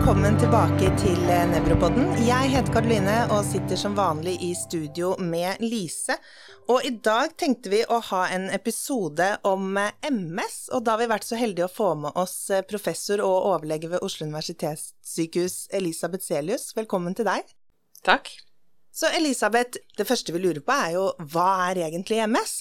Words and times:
velkommen 0.00 0.38
tilbake 0.40 0.88
til 0.96 1.18
eh, 1.28 1.42
Nevropodden. 1.50 2.06
Jeg 2.24 2.48
heter 2.54 2.72
Karoline 2.72 3.16
og 3.34 3.42
sitter 3.44 3.76
som 3.76 3.92
vanlig 3.92 4.32
i 4.46 4.54
studio 4.56 5.10
med 5.20 5.60
Lise. 5.60 6.16
Og 6.72 6.86
i 6.88 6.94
dag 7.04 7.34
tenkte 7.36 7.68
vi 7.68 7.82
å 7.84 7.98
ha 8.06 8.22
en 8.32 8.46
episode 8.48 9.26
om 9.44 9.76
eh, 9.76 9.92
MS, 10.08 10.56
og 10.72 10.86
da 10.86 10.94
har 10.94 11.02
vi 11.02 11.10
vært 11.10 11.28
så 11.28 11.36
heldige 11.36 11.68
å 11.68 11.74
få 11.74 11.90
med 12.06 12.16
oss 12.16 12.38
eh, 12.48 12.64
professor 12.64 13.20
og 13.26 13.50
overlege 13.50 13.92
ved 13.92 14.00
Oslo 14.00 14.24
universitetssykehus 14.30 15.68
Elisabeth 15.76 16.24
Selius. 16.24 16.70
Velkommen 16.80 17.18
til 17.18 17.28
deg. 17.28 17.52
Takk. 18.00 18.32
Så 18.88 19.12
Elisabeth, 19.20 19.84
det 20.00 20.08
første 20.08 20.32
vi 20.32 20.40
lurer 20.46 20.64
på 20.64 20.80
er 20.80 20.96
jo 20.96 21.06
hva 21.20 21.50
er 21.68 21.84
egentlig 21.90 22.24
MS? 22.24 22.56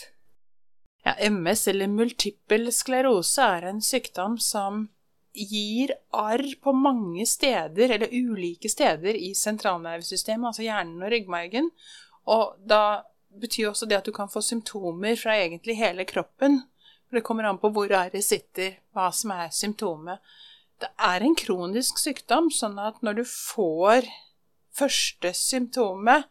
Ja, 1.08 1.16
MS, 1.32 1.70
eller 1.72 1.88
multippel 1.88 2.68
sklerose, 2.76 3.48
er 3.48 3.72
en 3.72 3.80
sykdom 3.80 4.36
som 4.44 4.90
gir 5.34 5.94
arr 6.16 6.44
på 6.62 6.74
mange 6.74 7.26
steder, 7.30 7.96
eller 7.96 8.14
ulike 8.14 8.70
steder, 8.70 9.16
i 9.16 9.34
sentralnervesystemet, 9.38 10.50
altså 10.50 10.66
hjernen 10.66 11.04
og 11.04 11.14
ryggmargen. 11.14 11.70
Og 12.30 12.58
da 12.66 13.04
betyr 13.40 13.70
også 13.70 13.88
det 13.90 14.00
at 14.00 14.10
du 14.10 14.14
kan 14.16 14.32
få 14.32 14.42
symptomer 14.42 15.16
fra 15.20 15.38
egentlig 15.38 15.78
hele 15.78 16.06
kroppen. 16.10 16.64
For 17.08 17.20
det 17.20 17.26
kommer 17.26 17.50
an 17.50 17.62
på 17.62 17.72
hvor 17.74 17.92
arret 17.94 18.26
sitter, 18.26 18.80
hva 18.94 19.10
som 19.16 19.34
er 19.34 19.54
symptomet. 19.54 20.22
Det 20.80 20.90
er 21.02 21.26
en 21.26 21.36
kronisk 21.36 22.00
sykdom, 22.00 22.50
sånn 22.54 22.78
at 22.80 23.02
når 23.04 23.22
du 23.22 23.26
får 23.28 24.08
første 24.80 25.34
symptomet, 25.36 26.30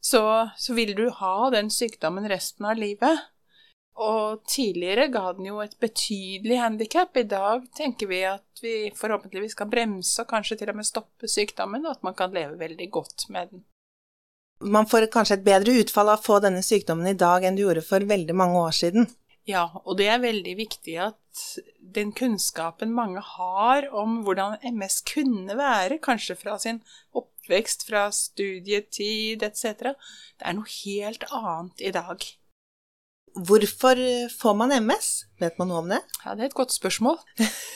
så, 0.00 0.50
så 0.58 0.74
vil 0.76 0.94
du 0.96 1.08
ha 1.20 1.50
den 1.54 1.70
sykdommen 1.72 2.28
resten 2.30 2.66
av 2.68 2.78
livet. 2.78 3.26
Og 3.96 4.42
tidligere 4.44 5.06
ga 5.08 5.30
den 5.32 5.48
jo 5.48 5.62
et 5.64 5.76
betydelig 5.80 6.58
handikap. 6.60 7.16
I 7.16 7.24
dag 7.28 7.64
tenker 7.76 8.10
vi 8.10 8.20
at 8.28 8.60
vi 8.62 8.90
forhåpentligvis 8.96 9.56
kan 9.56 9.70
bremse 9.72 10.20
og 10.20 10.28
kanskje 10.28 10.58
til 10.60 10.72
og 10.72 10.76
med 10.76 10.88
stoppe 10.88 11.30
sykdommen, 11.30 11.86
og 11.86 11.96
at 11.96 12.04
man 12.04 12.16
kan 12.18 12.34
leve 12.34 12.58
veldig 12.60 12.90
godt 12.92 13.28
med 13.32 13.54
den. 13.54 13.64
Man 14.60 14.88
får 14.88 15.08
kanskje 15.12 15.38
et 15.38 15.46
bedre 15.46 15.78
utfall 15.82 16.10
av 16.12 16.20
å 16.20 16.26
få 16.26 16.40
denne 16.44 16.62
sykdommen 16.64 17.08
i 17.08 17.16
dag 17.18 17.44
enn 17.44 17.56
du 17.56 17.64
gjorde 17.64 17.84
for 17.84 18.04
veldig 18.08 18.36
mange 18.36 18.60
år 18.60 18.76
siden. 18.76 19.08
Ja, 19.46 19.68
og 19.84 19.98
det 20.00 20.08
er 20.10 20.22
veldig 20.22 20.54
viktig 20.58 20.96
at 21.04 21.42
den 21.96 22.10
kunnskapen 22.16 22.90
mange 22.92 23.20
har 23.22 23.86
om 23.94 24.22
hvordan 24.26 24.56
MS 24.74 25.02
kunne 25.06 25.54
være, 25.58 26.00
kanskje 26.02 26.34
fra 26.40 26.56
sin 26.58 26.80
oppvekst, 27.14 27.86
fra 27.86 28.08
studietid 28.12 29.44
etc., 29.46 29.94
det 30.36 30.48
er 30.50 30.56
noe 30.58 30.72
helt 30.80 31.28
annet 31.30 31.84
i 31.84 31.94
dag. 31.94 32.26
Hvorfor 33.36 33.98
får 34.32 34.54
man 34.54 34.72
MS? 34.72 35.08
Vet 35.38 35.58
man 35.60 35.68
noe 35.68 35.82
om 35.82 35.90
det? 35.92 35.98
Ja, 36.24 36.32
det 36.32 36.46
er 36.46 36.48
et 36.48 36.56
godt 36.56 36.72
spørsmål. 36.72 37.18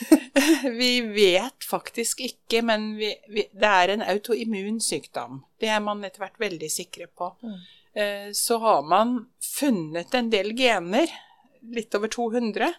vi 0.81 0.89
vet 1.13 1.67
faktisk 1.69 2.23
ikke, 2.25 2.63
men 2.65 2.95
vi, 2.97 3.11
vi, 3.29 3.45
det 3.53 3.69
er 3.69 3.93
en 3.93 4.01
autoimmun 4.01 4.79
sykdom. 4.81 5.43
Det 5.61 5.69
er 5.69 5.83
man 5.85 6.01
etter 6.07 6.23
hvert 6.23 6.39
veldig 6.41 6.69
sikre 6.73 7.05
på. 7.13 7.29
Mm. 7.45 7.59
Eh, 7.93 8.31
så 8.33 8.57
har 8.63 8.81
man 8.89 9.27
funnet 9.43 10.17
en 10.17 10.31
del 10.33 10.55
gener, 10.57 11.13
litt 11.61 11.93
over 11.93 12.09
200, 12.09 12.73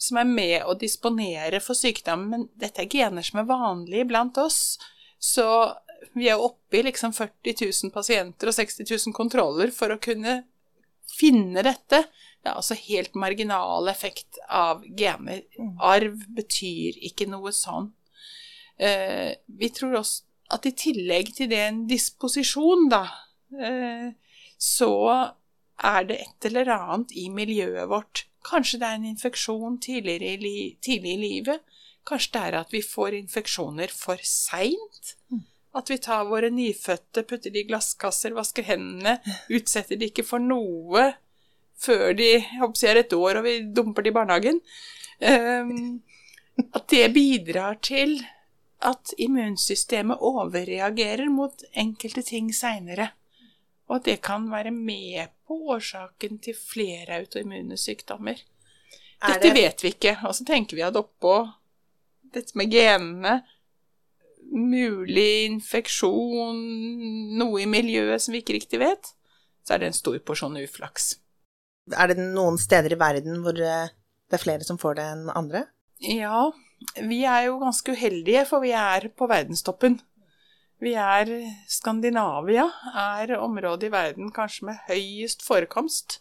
som 0.00 0.22
er 0.22 0.28
med 0.28 0.56
å 0.64 0.78
disponere 0.80 1.60
for 1.60 1.76
sykdommen. 1.76 2.30
Men 2.30 2.48
dette 2.56 2.86
er 2.86 2.92
gener 2.92 3.26
som 3.26 3.42
er 3.42 3.50
vanlige 3.52 4.08
blant 4.08 4.40
oss. 4.40 4.78
Så 5.20 5.44
vi 6.16 6.32
er 6.32 6.40
oppe 6.40 6.80
i 6.80 6.86
liksom 6.88 7.12
40 7.12 7.60
000 7.84 7.92
pasienter 7.92 8.48
og 8.48 8.56
60 8.56 8.88
000 8.88 9.16
kontroller 9.16 9.76
for 9.76 9.92
å 9.92 10.00
kunne 10.00 10.42
finne 11.10 11.64
dette. 11.66 12.04
Det 12.42 12.50
er 12.50 12.58
altså 12.58 12.76
helt 12.76 13.14
marginal 13.16 13.88
effekt 13.88 14.38
av 14.48 14.82
gener. 14.98 15.44
Arv 15.80 16.26
betyr 16.36 16.98
ikke 17.08 17.28
noe 17.30 17.54
sånn. 17.56 17.90
Eh, 18.76 19.32
vi 19.46 19.70
tror 19.72 20.00
også 20.00 20.24
at 20.54 20.66
i 20.68 20.74
tillegg 20.76 21.32
til 21.36 21.48
det 21.50 21.62
en 21.64 21.84
disposisjon, 21.88 22.88
da, 22.92 23.06
eh, 23.56 24.10
så 24.60 24.92
er 25.82 26.04
det 26.08 26.20
et 26.20 26.48
eller 26.50 26.70
annet 26.74 27.14
i 27.16 27.28
miljøet 27.32 27.88
vårt. 27.90 28.26
Kanskje 28.44 28.80
det 28.82 28.88
er 28.88 28.98
en 28.98 29.08
infeksjon 29.08 29.80
tidligere 29.80 30.34
i, 30.34 30.36
li 30.36 30.56
tidlig 30.84 31.14
i 31.14 31.22
livet. 31.22 31.64
Kanskje 32.04 32.34
det 32.34 32.42
er 32.44 32.58
at 32.60 32.72
vi 32.74 32.82
får 32.84 33.16
infeksjoner 33.16 33.92
for 33.92 34.20
seint. 34.28 35.14
Mm. 35.32 35.46
At 35.74 35.90
vi 35.90 35.98
tar 35.98 36.28
våre 36.28 36.50
nyfødte, 36.54 37.24
putter 37.26 37.50
de 37.50 37.64
i 37.64 37.66
glasskasser, 37.68 38.34
vasker 38.36 38.66
hendene, 38.68 39.16
utsetter 39.50 39.98
de 39.98 40.10
ikke 40.12 40.26
for 40.26 40.42
noe 40.42 41.08
før 41.84 42.14
de 42.14 42.28
jeg 42.38 42.90
er 42.90 43.00
et 43.02 43.16
år 43.16 43.40
og 43.40 43.46
vi 43.48 43.56
dumper 43.74 44.04
de 44.04 44.12
i 44.12 44.14
barnehagen. 44.14 44.60
Um, 45.18 46.02
at 46.74 46.86
det 46.90 47.08
bidrar 47.14 47.80
til 47.82 48.20
at 48.84 49.14
immunsystemet 49.18 50.22
overreagerer 50.22 51.30
mot 51.32 51.64
enkelte 51.72 52.22
ting 52.26 52.52
seinere. 52.54 53.10
Og 53.88 53.98
at 53.98 54.08
det 54.08 54.20
kan 54.24 54.46
være 54.52 54.70
med 54.74 55.32
på 55.48 55.56
årsaken 55.74 56.38
til 56.44 56.56
flere 56.56 57.18
autoimmune 57.20 57.76
sykdommer. 57.80 58.38
Dette 59.24 59.48
det... 59.48 59.54
vet 59.56 59.84
vi 59.84 59.92
ikke. 59.94 60.16
Og 60.28 60.36
så 60.36 60.46
tenker 60.46 60.78
vi 60.78 60.84
at 60.86 60.96
oppå 60.96 61.36
dette 62.34 62.56
med 62.58 62.72
genene 62.72 63.38
mulig 64.54 65.44
infeksjon, 65.48 66.62
noe 67.38 67.62
i 67.62 67.68
miljøet 67.68 68.22
som 68.22 68.34
vi 68.34 68.42
ikke 68.44 68.58
riktig 68.58 68.80
vet, 68.82 69.12
så 69.66 69.74
er 69.74 69.82
det 69.82 69.90
en 69.90 69.96
stor 69.98 70.16
porsjon 70.26 70.56
uflaks. 70.62 71.14
Er 71.92 72.12
det 72.12 72.18
noen 72.22 72.56
steder 72.60 72.94
i 72.94 73.00
verden 73.00 73.42
hvor 73.44 73.58
eh, 73.60 73.92
det 74.30 74.38
er 74.38 74.42
flere 74.42 74.66
som 74.66 74.80
får 74.80 74.98
det 74.98 75.06
enn 75.12 75.30
andre? 75.34 75.66
Ja, 76.04 76.48
vi 77.00 77.22
er 77.28 77.48
jo 77.48 77.60
ganske 77.62 77.94
uheldige, 77.94 78.44
for 78.48 78.64
vi 78.64 78.72
er 78.76 79.08
på 79.16 79.28
verdenstoppen. 79.30 79.98
Vi 80.82 80.92
er 80.98 81.30
Skandinavia 81.70 82.66
er 82.98 83.36
området 83.38 83.88
i 83.88 83.92
verden 83.94 84.32
kanskje 84.34 84.68
med 84.68 84.82
høyest 84.88 85.44
forekomst. 85.46 86.18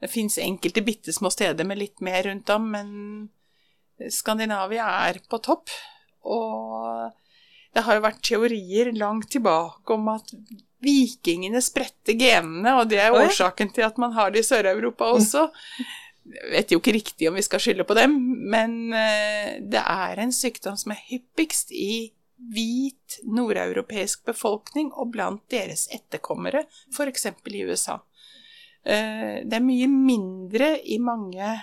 Det 0.00 0.10
fins 0.10 0.38
enkelte 0.40 0.82
bitte 0.82 1.12
små 1.14 1.30
steder 1.30 1.66
med 1.68 1.78
litt 1.78 2.00
mer 2.02 2.24
rundt 2.26 2.50
om, 2.50 2.70
men 2.72 4.08
Skandinavia 4.10 4.86
er 5.08 5.20
på 5.30 5.38
topp. 5.44 5.70
Og 6.22 6.71
det 7.72 7.84
har 7.86 7.96
jo 7.96 8.04
vært 8.04 8.22
teorier 8.24 8.92
langt 8.96 9.30
tilbake 9.32 9.94
om 9.94 10.10
at 10.12 10.32
vikingene 10.82 11.62
spredte 11.62 12.16
genene, 12.18 12.74
og 12.80 12.88
det 12.90 13.00
er 13.00 13.14
årsaken 13.14 13.70
til 13.72 13.86
at 13.86 14.00
man 14.02 14.14
har 14.16 14.32
det 14.32 14.42
i 14.42 14.48
Sør-Europa 14.48 15.12
også. 15.14 15.46
Jeg 16.22 16.50
vet 16.52 16.74
jo 16.74 16.80
ikke 16.80 16.96
riktig 16.98 17.28
om 17.30 17.38
vi 17.38 17.44
skal 17.46 17.62
skylde 17.62 17.86
på 17.86 17.96
dem, 17.98 18.16
men 18.52 18.92
eh, 18.94 19.56
det 19.62 19.80
er 19.80 20.20
en 20.22 20.34
sykdom 20.34 20.76
som 20.78 20.94
er 20.94 21.00
hyppigst 21.08 21.72
i 21.74 22.12
hvit 22.52 23.20
nordeuropeisk 23.30 24.24
befolkning 24.26 24.90
og 24.98 25.12
blant 25.14 25.44
deres 25.52 25.86
etterkommere, 25.94 26.64
f.eks. 26.94 27.28
i 27.30 27.64
USA. 27.66 28.00
Eh, 28.82 29.42
det 29.46 29.58
er 29.58 29.64
mye 29.64 29.88
mindre 29.90 30.74
i 30.82 30.98
mange 31.02 31.54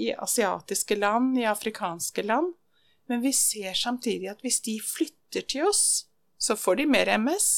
i 0.00 0.12
asiatiske 0.12 0.96
land, 1.00 1.34
i 1.40 1.48
afrikanske 1.48 2.22
land, 2.22 2.52
men 3.10 3.24
vi 3.24 3.32
ser 3.34 3.74
samtidig 3.74 4.30
at 4.30 4.44
hvis 4.46 4.60
de 4.66 4.78
flytter 4.84 5.46
til 5.50 5.66
oss, 5.68 6.06
så 6.38 6.56
får 6.56 6.80
de 6.80 6.86
mer 6.90 7.10
MS. 7.18 7.48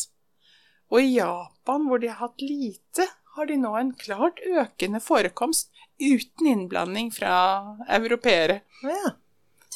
Og 0.92 1.04
i 1.04 1.14
Japan, 1.18 1.84
hvor 1.88 2.00
de 2.00 2.10
har 2.10 2.20
hatt 2.24 2.40
lite, 2.42 3.06
har 3.36 3.48
de 3.48 3.56
nå 3.60 3.72
en 3.78 3.92
klart 3.96 4.40
økende 4.44 5.00
forekomst 5.00 5.70
uten 6.00 6.48
innblanding 6.48 7.12
fra 7.14 7.34
europeere. 7.88 8.60
Ja. 8.84 9.14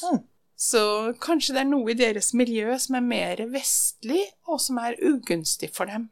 Mm. 0.03 0.25
Så 0.57 0.81
kanskje 1.21 1.53
det 1.55 1.63
er 1.63 1.69
noe 1.69 1.93
i 1.93 1.97
deres 1.97 2.33
miljø 2.37 2.73
som 2.81 2.97
er 2.97 3.05
mer 3.05 3.41
vestlig, 3.53 4.23
og 4.49 4.61
som 4.61 4.79
er 4.81 4.97
ugunstig 5.05 5.69
for 5.73 5.89
dem. 5.89 6.09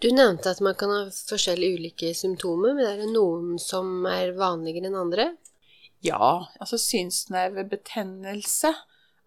Du 0.00 0.08
nevnte 0.12 0.52
at 0.52 0.60
man 0.64 0.76
kan 0.80 0.92
ha 0.92 1.00
forskjellige 1.12 1.76
ulike 1.76 2.12
symptomer, 2.16 2.72
men 2.76 2.86
er 2.88 3.00
det 3.02 3.10
noen 3.12 3.58
som 3.60 4.06
er 4.08 4.32
vanligere 4.36 4.88
enn 4.88 5.00
andre? 5.00 5.26
Ja, 6.04 6.46
altså 6.60 6.78
synsnervebetennelse 6.80 8.72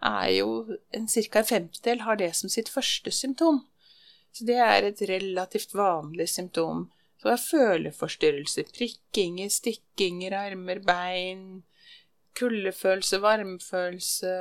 er 0.04 0.30
jo 0.34 0.78
en 0.94 1.08
ca. 1.08 1.40
en 1.40 1.46
femtedel 1.46 2.02
har 2.02 2.18
det 2.20 2.34
som 2.36 2.50
sitt 2.50 2.70
første 2.70 3.12
symptom. 3.12 3.62
Så 4.34 4.46
det 4.46 4.58
er 4.58 4.88
et 4.88 5.02
relativt 5.10 5.75
vanlig 5.78 6.28
symptom. 6.30 6.88
Så 7.18 7.30
det 7.30 7.34
er 7.34 7.44
føleforstyrrelser, 7.44 8.72
prikkinger, 8.74 9.50
stikkinger, 9.54 10.34
armer, 10.36 10.81
bein, 10.84 11.64
kuldefølelse, 12.36 13.22
varmefølelse 13.22 14.34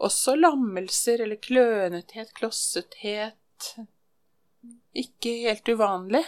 Også 0.00 0.34
lammelser 0.34 1.20
eller 1.20 1.36
klønethet, 1.36 2.32
klossethet. 2.34 3.74
Ikke 4.96 5.34
helt 5.44 5.68
uvanlig. 5.68 6.24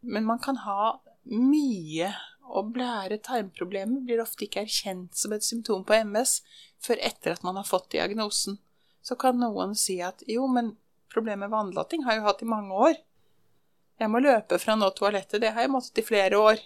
Men 0.00 0.24
man 0.24 0.40
kan 0.40 0.56
ha 0.64 0.94
mye 1.28 2.08
og 2.48 2.72
blære 2.74 3.18
tarmproblemer 3.24 4.02
blir 4.06 4.22
ofte 4.22 4.46
ikke 4.46 4.64
erkjent 4.66 5.16
som 5.18 5.32
et 5.34 5.46
symptom 5.46 5.84
på 5.88 5.96
MS 6.04 6.40
før 6.82 7.00
etter 7.04 7.36
at 7.36 7.46
man 7.46 7.58
har 7.60 7.68
fått 7.68 7.92
diagnosen. 7.94 8.58
Så 9.02 9.16
kan 9.18 9.38
noen 9.40 9.74
si 9.78 9.98
at 10.04 10.22
jo, 10.30 10.46
men 10.50 10.74
problemet 11.12 11.46
med 11.46 11.54
vannlating 11.54 12.04
har 12.06 12.16
jeg 12.16 12.22
jo 12.22 12.28
hatt 12.28 12.44
i 12.44 12.50
mange 12.50 12.82
år. 12.88 13.00
Jeg 14.00 14.10
må 14.10 14.22
løpe 14.22 14.58
fra 14.58 14.76
nå 14.78 14.90
toalettet, 14.96 15.40
det 15.42 15.52
har 15.54 15.66
jeg 15.66 15.72
måttet 15.72 16.02
i 16.02 16.06
flere 16.06 16.38
år. 16.38 16.62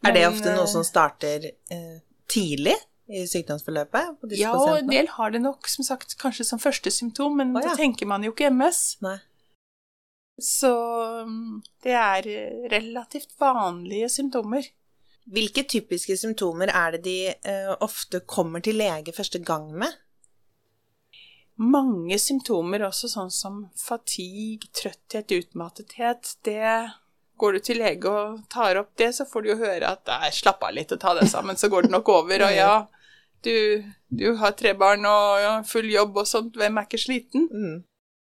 Men, 0.00 0.10
er 0.10 0.14
det 0.16 0.28
ofte 0.28 0.54
noe 0.54 0.68
som 0.70 0.86
starter 0.86 1.50
eh, 1.50 1.98
tidlig? 2.30 2.76
i 3.08 3.22
sykdomsforløpet 3.24 4.34
Ja, 4.36 4.52
og 4.52 4.82
en 4.82 4.90
del 4.90 5.08
har 5.14 5.32
det 5.32 5.40
nok, 5.40 5.68
som 5.72 5.86
sagt, 5.86 6.12
kanskje 6.20 6.44
som 6.44 6.60
første 6.60 6.92
symptom, 6.92 7.38
men 7.40 7.54
oh, 7.56 7.62
ja. 7.62 7.70
da 7.70 7.78
tenker 7.78 8.08
man 8.08 8.24
jo 8.26 8.34
ikke 8.34 8.50
MS. 8.52 8.82
Nei. 9.04 9.16
Så 10.38 10.72
mm, 11.26 11.62
det 11.86 11.94
er 11.96 12.28
eh, 12.30 12.66
relativt 12.70 13.32
vanlige 13.40 14.10
symptomer. 14.12 14.68
Hvilke 15.28 15.64
typiske 15.68 16.16
symptomer 16.16 16.70
er 16.72 16.96
det 16.96 17.02
de 17.04 17.16
eh, 17.28 17.72
ofte 17.84 18.22
kommer 18.24 18.64
til 18.64 18.78
lege 18.80 19.12
første 19.12 19.40
gang 19.44 19.68
med? 19.76 19.92
Mange 21.58 22.16
symptomer, 22.22 22.84
også 22.86 23.10
sånn 23.10 23.32
som 23.34 23.58
fatigue, 23.76 24.70
trøtthet, 24.78 25.34
utmattethet, 25.40 26.36
det 26.46 26.62
Går 27.38 27.54
du 27.54 27.58
til 27.62 27.78
lege 27.78 28.10
og 28.10 28.38
tar 28.50 28.80
opp 28.80 28.96
det, 28.98 29.12
så 29.14 29.22
får 29.28 29.44
du 29.44 29.48
jo 29.52 29.60
høre 29.60 29.92
at 29.92 30.00
nei, 30.10 30.30
slapp 30.34 30.64
av 30.66 30.72
litt 30.74 30.90
og 30.90 30.98
ta 30.98 31.12
deg 31.14 31.28
sammen, 31.30 31.54
så 31.54 31.68
går 31.70 31.86
det 31.86 31.92
nok 31.92 32.08
over. 32.10 32.42
Og 32.48 32.54
ja, 32.62 32.72
du, 33.46 33.84
du 34.10 34.32
har 34.40 34.56
tre 34.58 34.72
barn 34.74 35.06
og 35.06 35.38
ja, 35.38 35.52
full 35.62 35.86
jobb 35.92 36.18
og 36.18 36.26
sånt, 36.26 36.58
hvem 36.58 36.80
er 36.80 36.88
ikke 36.88 36.98
sliten? 36.98 37.46
Mm. 37.46 37.76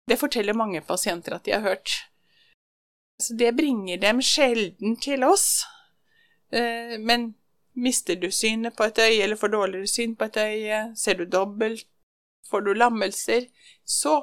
Det 0.05 0.19
forteller 0.21 0.57
mange 0.57 0.83
pasienter 0.85 1.33
at 1.33 1.49
de 1.49 1.55
har 1.55 1.65
hørt. 1.65 1.95
Så 3.21 3.33
det 3.37 3.55
bringer 3.57 3.97
dem 4.01 4.21
sjelden 4.21 4.99
til 5.01 5.25
oss. 5.25 5.63
Eh, 6.51 6.97
Men 6.99 7.33
mister 7.73 8.15
du 8.15 8.29
synet 8.31 8.75
på 8.75 8.83
et 8.89 8.99
øye, 8.99 9.23
eller 9.23 9.35
får 9.39 9.53
dårligere 9.53 9.87
syn 9.87 10.15
på 10.15 10.25
et 10.27 10.37
øye, 10.37 10.81
ser 10.97 11.13
du 11.21 11.25
dobbelt, 11.25 11.85
får 12.49 12.61
du 12.65 12.73
lammelser, 12.73 13.47
så 13.87 14.17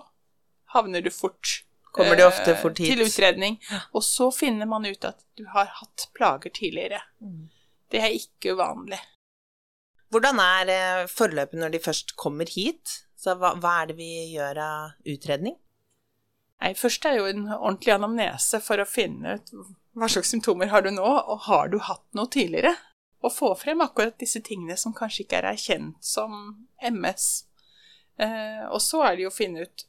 havner 0.75 1.01
du 1.01 1.11
fort 1.11 1.65
Kommer 1.93 2.17
de 2.17 2.27
ofte 2.29 2.53
eh, 2.53 2.59
fort 2.63 2.79
hit? 2.79 2.93
til 2.93 3.07
utredning. 3.07 3.57
Og 3.97 4.03
så 4.05 4.29
finner 4.31 4.67
man 4.69 4.85
ut 4.87 5.05
at 5.09 5.25
du 5.37 5.47
har 5.55 5.71
hatt 5.81 6.09
plager 6.15 6.51
tidligere. 6.55 7.01
Mm. 7.21 7.49
Det 7.91 8.03
er 8.05 8.13
ikke 8.19 8.53
uvanlig. 8.55 9.01
Hvordan 10.13 10.39
er 10.41 10.71
eh, 10.75 11.07
forløpet 11.09 11.59
når 11.59 11.73
de 11.73 11.81
først 11.85 12.15
kommer 12.17 12.49
hit? 12.53 13.01
Så 13.19 13.35
hva, 13.41 13.55
hva 13.59 13.73
er 13.83 13.91
det 13.91 13.97
vi 13.99 14.11
gjør 14.37 14.61
av 14.63 15.09
utredning? 15.09 15.57
Nei, 16.61 16.73
først 16.75 17.05
er 17.07 17.17
jo 17.19 17.27
en 17.31 17.45
ordentlig 17.57 17.93
anamnese 17.97 18.61
for 18.63 18.83
å 18.83 18.87
finne 18.87 19.37
ut 19.39 19.51
hva 19.99 20.09
slags 20.11 20.31
symptomer 20.33 20.71
har 20.73 20.85
du 20.85 20.91
nå, 20.95 21.05
og 21.05 21.45
har 21.49 21.69
du 21.73 21.79
hatt 21.83 22.07
noe 22.17 22.31
tidligere? 22.31 22.75
Og 23.25 23.33
få 23.35 23.53
frem 23.59 23.81
akkurat 23.83 24.19
disse 24.21 24.41
tingene 24.47 24.77
som 24.79 24.95
kanskje 24.95 25.25
ikke 25.25 25.41
er 25.41 25.49
erkjent 25.53 25.97
som 26.05 26.35
MS. 26.79 27.47
Eh, 28.19 28.65
og 28.71 28.79
så 28.83 29.03
er 29.07 29.17
det 29.17 29.27
jo 29.27 29.33
å 29.33 29.35
finne 29.35 29.67
ut 29.67 29.87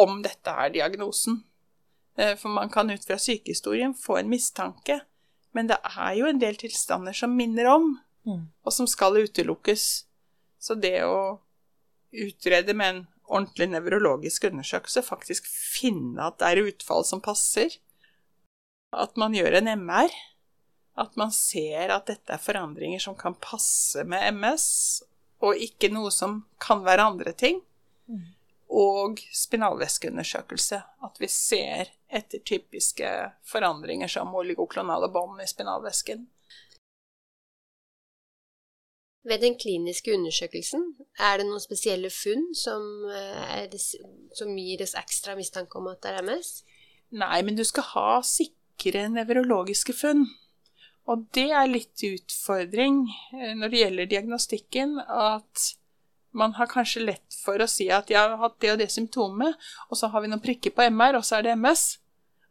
om 0.00 0.20
dette 0.24 0.52
er 0.52 0.74
diagnosen. 0.74 1.42
Eh, 2.16 2.34
for 2.36 2.52
man 2.52 2.70
kan 2.72 2.90
ut 2.92 3.04
fra 3.04 3.16
sykehistorien 3.20 3.94
få 3.96 4.20
en 4.20 4.30
mistanke, 4.30 5.00
men 5.56 5.70
det 5.70 5.80
er 5.88 6.14
jo 6.20 6.28
en 6.28 6.38
del 6.38 6.60
tilstander 6.60 7.16
som 7.16 7.36
minner 7.36 7.72
om, 7.72 7.98
Mm. 8.26 8.50
og 8.64 8.72
som 8.72 8.86
skal 8.86 9.16
utelukkes. 9.16 10.04
Så 10.60 10.74
det 10.76 11.00
å 11.04 11.40
utrede 12.12 12.74
med 12.76 12.88
en 12.94 13.06
ordentlig 13.24 13.70
nevrologisk 13.70 14.44
undersøkelse, 14.44 15.02
faktisk 15.02 15.46
finne 15.48 16.26
at 16.26 16.38
det 16.38 16.50
er 16.50 16.68
utfall 16.68 17.04
som 17.04 17.22
passer, 17.24 17.78
at 18.90 19.16
man 19.16 19.34
gjør 19.34 19.60
en 19.60 19.70
MR, 19.78 20.10
at 21.00 21.16
man 21.16 21.32
ser 21.32 21.92
at 21.94 22.08
dette 22.10 22.34
er 22.34 22.42
forandringer 22.42 23.02
som 23.02 23.16
kan 23.18 23.36
passe 23.40 24.04
med 24.04 24.34
MS, 24.34 24.66
og 25.40 25.56
ikke 25.56 25.92
noe 25.92 26.10
som 26.12 26.42
kan 26.60 26.82
være 26.84 27.06
andre 27.12 27.32
ting, 27.32 27.62
og 28.70 29.18
spinalvæskeundersøkelse, 29.34 30.82
at 31.06 31.16
vi 31.18 31.28
ser 31.30 31.90
etter 32.10 32.42
typiske 32.46 33.08
forandringer 33.46 34.10
som 34.10 34.34
oligoklonale 34.34 35.08
bånd 35.10 35.40
i 35.42 35.48
spinalvæsken. 35.50 36.28
Ved 39.26 39.42
den 39.42 39.58
kliniske 39.58 40.14
undersøkelsen, 40.16 40.84
er 41.18 41.38
det 41.38 41.46
noen 41.46 41.60
spesielle 41.60 42.08
funn 42.10 42.54
som, 42.56 42.82
eh, 43.10 43.64
er 43.64 43.68
som 44.34 44.56
gir 44.56 44.82
oss 44.82 44.94
ekstra 44.94 45.34
mistanke 45.36 45.76
om 45.76 45.90
at 45.90 46.00
det 46.02 46.14
er 46.14 46.22
MS? 46.22 46.64
Nei, 47.10 47.42
men 47.42 47.56
du 47.56 47.64
skal 47.64 47.82
ha 47.82 48.22
sikre 48.22 48.59
nevrologiske 48.86 49.92
funn. 49.92 50.26
Og 51.10 51.26
det 51.34 51.50
er 51.50 51.70
litt 51.70 52.02
utfordring 52.06 53.02
eh, 53.34 53.54
når 53.58 53.68
det 53.68 53.82
gjelder 53.82 54.10
diagnostikken, 54.10 54.98
at 55.00 55.70
man 56.32 56.54
har 56.54 56.70
kanskje 56.70 57.02
lett 57.02 57.38
for 57.44 57.58
å 57.58 57.66
si 57.66 57.88
at 57.90 58.10
jeg 58.12 58.20
har 58.20 58.38
hatt 58.38 58.60
det 58.62 58.72
og 58.74 58.78
det 58.78 58.90
symptomet, 58.92 59.56
og 59.90 59.98
så 59.98 60.10
har 60.12 60.22
vi 60.22 60.30
noen 60.30 60.42
prikker 60.42 60.74
på 60.76 60.86
MR, 60.86 61.18
og 61.18 61.26
så 61.26 61.40
er 61.40 61.48
det 61.48 61.56
MS. 61.58 61.98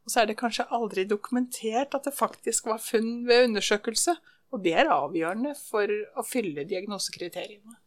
Og 0.03 0.11
så 0.11 0.21
er 0.21 0.31
det 0.31 0.39
kanskje 0.39 0.67
aldri 0.75 1.05
dokumentert 1.07 1.95
at 1.95 2.07
det 2.07 2.15
faktisk 2.17 2.67
var 2.67 2.81
funn 2.83 3.27
ved 3.29 3.47
undersøkelse, 3.51 4.17
og 4.49 4.63
det 4.65 4.73
er 4.81 4.91
avgjørende 4.91 5.53
for 5.61 5.91
å 6.17 6.25
fylle 6.25 6.65
diagnosekriteriene. 6.67 7.77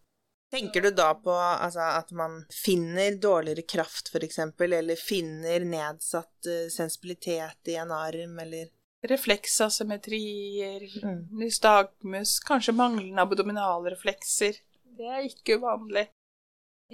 Tenker 0.52 0.84
du 0.84 0.90
da 0.92 1.14
på 1.16 1.32
altså, 1.32 1.80
at 1.80 2.10
man 2.12 2.42
finner 2.52 3.14
dårligere 3.16 3.64
kraft, 3.64 4.10
f.eks., 4.12 4.38
eller 4.60 5.00
finner 5.00 5.64
nedsatt 5.64 6.48
uh, 6.48 6.66
sensibilitet 6.68 7.72
i 7.72 7.78
en 7.80 7.90
arm, 7.96 8.38
eller 8.44 8.68
Refleksasymmetrier, 9.02 10.84
Mm. 11.02 11.22
nystagmus, 11.40 12.36
kanskje 12.46 12.74
manglende 12.76 13.22
abdominalreflekser. 13.24 14.60
Det 14.98 15.08
er 15.08 15.24
ikke 15.26 15.56
uvanlig. 15.58 16.04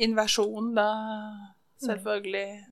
Inversjon, 0.07 0.71
da, 0.79 0.87
selvfølgelig. 1.85 2.65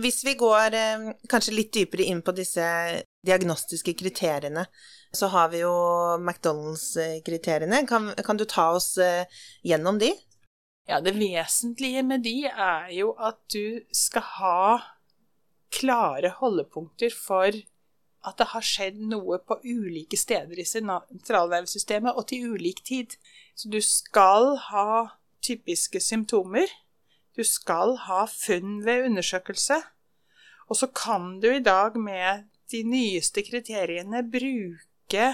Hvis 0.00 0.22
vi 0.24 0.34
går 0.40 0.76
eh, 0.78 1.04
kanskje 1.28 1.52
litt 1.58 1.74
dypere 1.74 2.06
inn 2.08 2.22
på 2.22 2.32
disse 2.32 2.64
diagnostiske 3.26 3.94
kriteriene, 4.00 4.64
så 5.12 5.28
har 5.32 5.50
vi 5.52 5.62
jo 5.64 5.72
McDonald's-kriteriene. 6.20 7.84
Kan, 7.88 8.12
kan 8.24 8.40
du 8.40 8.46
ta 8.48 8.70
oss 8.76 8.96
eh, 8.98 9.26
gjennom 9.66 9.98
de? 10.00 10.12
Ja, 10.88 11.00
det 11.04 11.14
vesentlige 11.18 12.02
med 12.02 12.24
de 12.24 12.48
er 12.50 12.88
jo 12.96 13.12
at 13.20 13.38
du 13.52 13.82
skal 13.94 14.24
ha 14.38 14.62
klare 15.70 16.32
holdepunkter 16.40 17.12
for 17.14 17.54
at 18.26 18.36
det 18.36 18.48
har 18.52 18.64
skjedd 18.66 18.98
noe 19.12 19.38
på 19.46 19.56
ulike 19.64 20.18
steder 20.18 20.58
i 20.60 20.66
sentralnervesystemet 20.68 22.16
og 22.16 22.26
til 22.28 22.56
ulik 22.56 22.82
tid. 22.84 23.14
Så 23.56 23.70
du 23.72 23.78
skal 23.84 24.56
ha 24.68 24.90
typiske 25.44 26.02
symptomer. 26.04 26.68
Du 27.36 27.44
skal 27.46 27.96
ha 28.08 28.24
funn 28.28 28.80
ved 28.84 29.06
undersøkelse. 29.08 29.78
Og 30.68 30.76
så 30.76 30.90
kan 30.94 31.38
du 31.40 31.48
i 31.52 31.64
dag 31.64 31.96
med 31.96 32.44
de 32.70 32.82
nyeste 32.86 33.42
kriteriene 33.46 34.22
bruke 34.26 35.28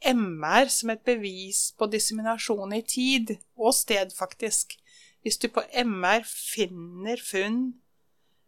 MR 0.00 0.70
som 0.72 0.92
et 0.94 1.02
bevis 1.04 1.70
på 1.76 1.88
disseminasjon 1.92 2.72
i 2.72 2.80
tid 2.82 3.34
og 3.60 3.74
sted, 3.76 4.14
faktisk. 4.16 4.78
Hvis 5.20 5.36
du 5.38 5.50
på 5.52 5.62
MR 5.84 6.24
finner 6.24 7.20
funn 7.20 7.60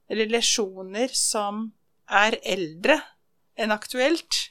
eller 0.08 0.30
lesjoner 0.32 1.12
som 1.16 1.66
er 2.08 2.38
eldre 2.44 2.98
enn 3.60 3.72
aktuelt, 3.74 4.48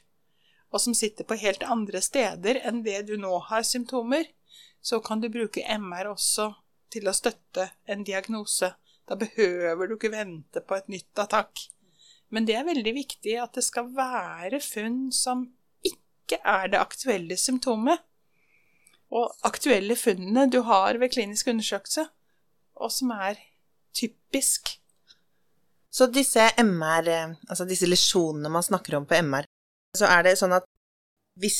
og 0.71 0.79
som 0.79 0.95
sitter 0.95 1.27
på 1.27 1.39
helt 1.41 1.65
andre 1.65 2.01
steder 2.01 2.61
enn 2.67 2.83
det 2.85 3.01
du 3.09 3.17
nå 3.19 3.33
har 3.49 3.65
symptomer, 3.67 4.29
så 4.81 5.01
kan 5.03 5.21
du 5.21 5.29
bruke 5.29 5.65
MR 5.65 6.13
også 6.13 6.51
til 6.93 7.09
å 7.09 7.15
støtte 7.15 7.67
en 7.89 8.05
diagnose. 8.07 8.71
Da 9.07 9.17
behøver 9.19 9.87
du 9.87 9.97
ikke 9.97 10.13
vente 10.13 10.63
på 10.63 10.77
et 10.77 10.89
nytt 10.91 11.21
attakk. 11.21 11.67
Men 12.31 12.47
det 12.47 12.55
er 12.55 12.67
veldig 12.67 12.93
viktig 12.95 13.35
at 13.43 13.57
det 13.57 13.63
skal 13.65 13.91
være 13.95 14.61
funn 14.63 15.09
som 15.15 15.45
ikke 15.83 16.39
er 16.47 16.71
det 16.71 16.79
aktuelle 16.79 17.37
symptomet. 17.39 17.99
Og 19.11 19.33
aktuelle 19.43 19.97
funnene 19.99 20.47
du 20.51 20.61
har 20.63 20.95
ved 20.99 21.11
klinisk 21.11 21.49
undersøkelse, 21.51 22.05
og 22.79 22.91
som 22.95 23.11
er 23.11 23.41
typisk. 23.95 24.77
Så 25.91 26.07
disse 26.07 26.45
MR, 26.63 27.35
altså 27.49 27.67
disse 27.67 27.89
lesjonene 27.89 28.51
man 28.51 28.63
snakker 28.63 28.95
om 28.95 29.07
på 29.07 29.19
MR, 29.19 29.47
så 29.97 30.07
er 30.07 30.23
det 30.23 30.37
sånn 30.39 30.55
at 30.55 30.67
hvis 31.39 31.59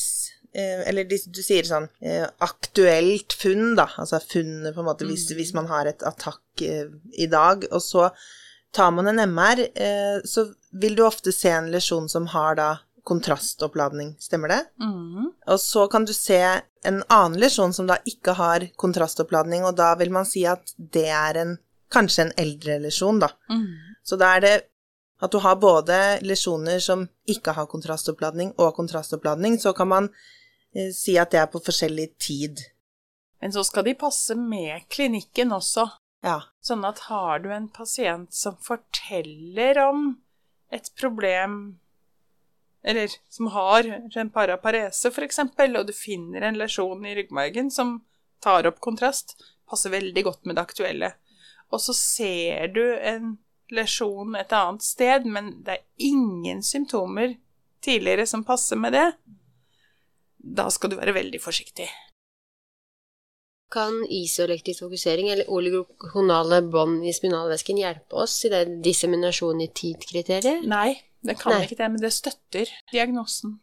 eh, 0.55 0.83
Eller 0.87 1.07
du 1.07 1.41
sier 1.43 1.67
sånn 1.67 1.87
eh, 2.03 2.23
aktuelt 2.43 3.35
funn, 3.35 3.73
da. 3.79 3.89
Altså 3.99 4.21
funnet 4.23 4.75
på 4.75 4.83
en 4.83 4.87
måte 4.87 5.07
hvis, 5.07 5.29
hvis 5.35 5.53
man 5.55 5.67
har 5.71 5.87
et 5.91 6.03
attakk 6.07 6.63
eh, 6.63 6.87
i 7.19 7.27
dag, 7.31 7.67
og 7.71 7.83
så 7.83 8.09
tar 8.75 8.91
man 8.95 9.11
en 9.11 9.19
MR, 9.27 9.65
så 10.23 10.45
vil 10.71 10.95
du 10.95 11.03
ofte 11.05 11.31
se 11.35 11.51
en 11.51 11.71
lesjon 11.71 12.09
som 12.09 12.27
har 12.31 12.55
da 12.55 12.69
kontrastoppladning, 13.03 14.15
stemmer 14.19 14.47
det? 14.47 14.65
Mm. 14.81 15.31
Og 15.47 15.59
så 15.59 15.87
kan 15.87 16.05
du 16.05 16.13
se 16.13 16.41
en 16.83 17.03
annen 17.07 17.39
lesjon 17.41 17.73
som 17.73 17.87
da 17.89 17.97
ikke 18.05 18.35
har 18.37 18.67
kontrastoppladning, 18.79 19.65
og 19.65 19.75
da 19.77 19.93
vil 19.99 20.13
man 20.13 20.27
si 20.29 20.45
at 20.49 20.73
det 20.77 21.07
er 21.09 21.39
en, 21.41 21.55
kanskje 21.91 22.27
en 22.27 22.35
eldre 22.41 22.77
lesjon, 22.83 23.21
da. 23.21 23.31
Mm. 23.49 23.97
Så 24.03 24.17
da 24.21 24.35
er 24.37 24.45
det 24.45 24.53
at 25.21 25.31
du 25.33 25.37
har 25.41 25.57
både 25.61 25.95
lesjoner 26.25 26.79
som 26.81 27.05
ikke 27.29 27.53
har 27.57 27.69
kontrastoppladning, 27.69 28.53
og 28.57 28.75
kontrastoppladning, 28.77 29.59
så 29.61 29.73
kan 29.77 29.89
man 29.89 30.09
eh, 30.73 30.89
si 30.95 31.17
at 31.21 31.33
det 31.33 31.43
er 31.43 31.49
på 31.51 31.61
forskjellig 31.61 32.07
tid. 32.17 32.63
Men 33.41 33.53
så 33.53 33.63
skal 33.65 33.85
de 33.85 33.97
passe 33.97 34.37
med 34.37 34.87
klinikken 34.89 35.53
også. 35.53 35.87
Ja. 36.25 36.39
Sånn 36.61 36.85
at 36.85 37.05
har 37.09 37.41
du 37.41 37.49
en 37.53 37.69
pasient 37.73 38.33
som 38.33 38.57
forteller 38.61 39.79
om 39.87 40.11
et 40.71 40.91
problem 40.99 41.79
eller 42.83 43.11
som 43.29 43.47
har 43.53 43.85
en 44.17 44.29
paraparese, 44.33 45.11
f.eks., 45.11 45.39
og 45.77 45.83
du 45.85 45.93
finner 45.93 46.47
en 46.47 46.57
lesjon 46.57 47.05
i 47.05 47.13
ryggmargen 47.15 47.69
som 47.71 47.99
tar 48.41 48.65
opp 48.65 48.79
kontrast, 48.81 49.35
passer 49.69 49.93
veldig 49.93 50.23
godt 50.25 50.49
med 50.49 50.57
det 50.57 50.63
aktuelle. 50.65 51.11
Og 51.69 51.81
så 51.83 51.93
ser 51.93 52.71
du 52.73 52.83
en 52.97 53.35
lesjon 53.71 54.35
et 54.35 54.53
annet 54.55 54.83
sted, 54.83 55.27
men 55.29 55.53
det 55.63 55.77
er 55.77 56.09
ingen 56.09 56.63
symptomer 56.65 57.37
tidligere 57.85 58.25
som 58.27 58.43
passer 58.43 58.81
med 58.81 58.97
det, 58.97 59.07
da 60.41 60.67
skal 60.73 60.91
du 60.91 60.97
være 60.97 61.13
veldig 61.15 61.41
forsiktig. 61.41 61.87
Kan 63.71 64.01
isoelektrisk 64.11 64.83
fokusering 64.83 65.29
eller 65.31 65.47
oligokonale 65.51 66.61
bånd 66.67 67.05
i 67.07 67.13
spinalvæsken 67.15 67.79
hjelpe 67.79 68.19
oss 68.25 68.41
i 68.45 68.51
det 68.51 68.65
disseminasjon 68.83 69.63
i 69.63 69.69
tid-kriteriet? 69.71 70.65
Nei, 70.67 70.97
det 71.23 71.37
kan 71.39 71.55
Nei. 71.55 71.63
ikke 71.65 71.77
det, 71.79 71.87
men 71.93 72.03
det 72.03 72.11
støtter 72.11 72.73
diagnosen. 72.91 73.59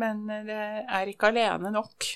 Men 0.00 0.24
eh, 0.30 0.46
det 0.48 0.62
er 0.86 1.12
ikke 1.12 1.32
alene 1.32 1.72
nok. 1.74 2.08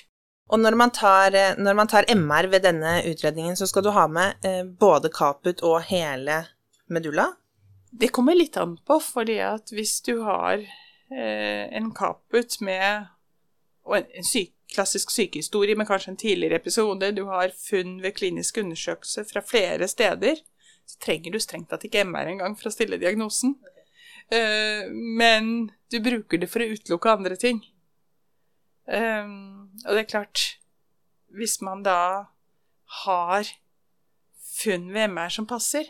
Og 0.53 0.59
når 0.59 0.77
man, 0.79 0.91
tar, 0.95 1.35
eh, 1.37 1.53
når 1.59 1.77
man 1.77 1.91
tar 1.91 2.09
MR 2.11 2.49
ved 2.51 2.65
denne 2.65 2.97
utredningen, 3.09 3.57
så 3.59 3.67
skal 3.69 3.85
du 3.85 3.91
ha 3.95 4.07
med 4.11 4.45
eh, 4.47 4.63
både 4.65 5.11
kaput 5.13 5.63
og 5.63 5.83
hele 5.91 6.41
medulla? 6.91 7.29
Det 7.93 8.09
kommer 8.15 8.37
litt 8.37 8.57
an 8.57 8.77
på, 8.81 8.97
fordi 9.03 9.37
at 9.45 9.69
hvis 9.69 9.99
du 10.01 10.15
har 10.25 10.63
en 11.13 11.91
kaput 11.93 12.55
med 12.65 13.03
og 13.85 13.99
en, 13.99 14.07
en 14.17 14.25
syk, 14.25 14.55
klassisk 14.73 15.11
sykehistorie 15.13 15.77
men 15.77 15.87
kanskje 15.87 16.13
en 16.13 16.19
tidligere 16.19 16.59
episode, 16.61 17.11
du 17.15 17.23
har 17.29 17.53
funn 17.57 17.99
ved 18.03 18.15
klinisk 18.17 18.57
undersøkelse 18.61 19.25
fra 19.29 19.43
flere 19.45 19.87
steder, 19.87 20.41
så 20.85 20.99
trenger 21.05 21.31
du 21.31 21.39
strengt 21.39 21.69
tatt 21.71 21.85
ikke 21.87 22.03
MR 22.03 22.33
engang 22.33 22.57
for 22.59 22.69
å 22.69 22.73
stille 22.73 22.99
diagnosen. 23.01 23.55
Eh, 24.33 24.89
men 24.91 25.71
du 25.91 25.99
bruker 26.03 26.41
det 26.41 26.49
for 26.51 26.63
å 26.63 26.69
utelukke 26.73 27.13
andre 27.13 27.39
ting. 27.39 27.63
Eh, 28.91 29.33
og 29.85 29.91
det 29.91 30.03
er 30.03 30.11
klart, 30.11 30.45
hvis 31.33 31.59
man 31.63 31.85
da 31.85 31.99
har 33.05 33.49
funn 34.63 34.91
ved 34.93 35.09
MR 35.13 35.33
som 35.33 35.49
passer, 35.49 35.87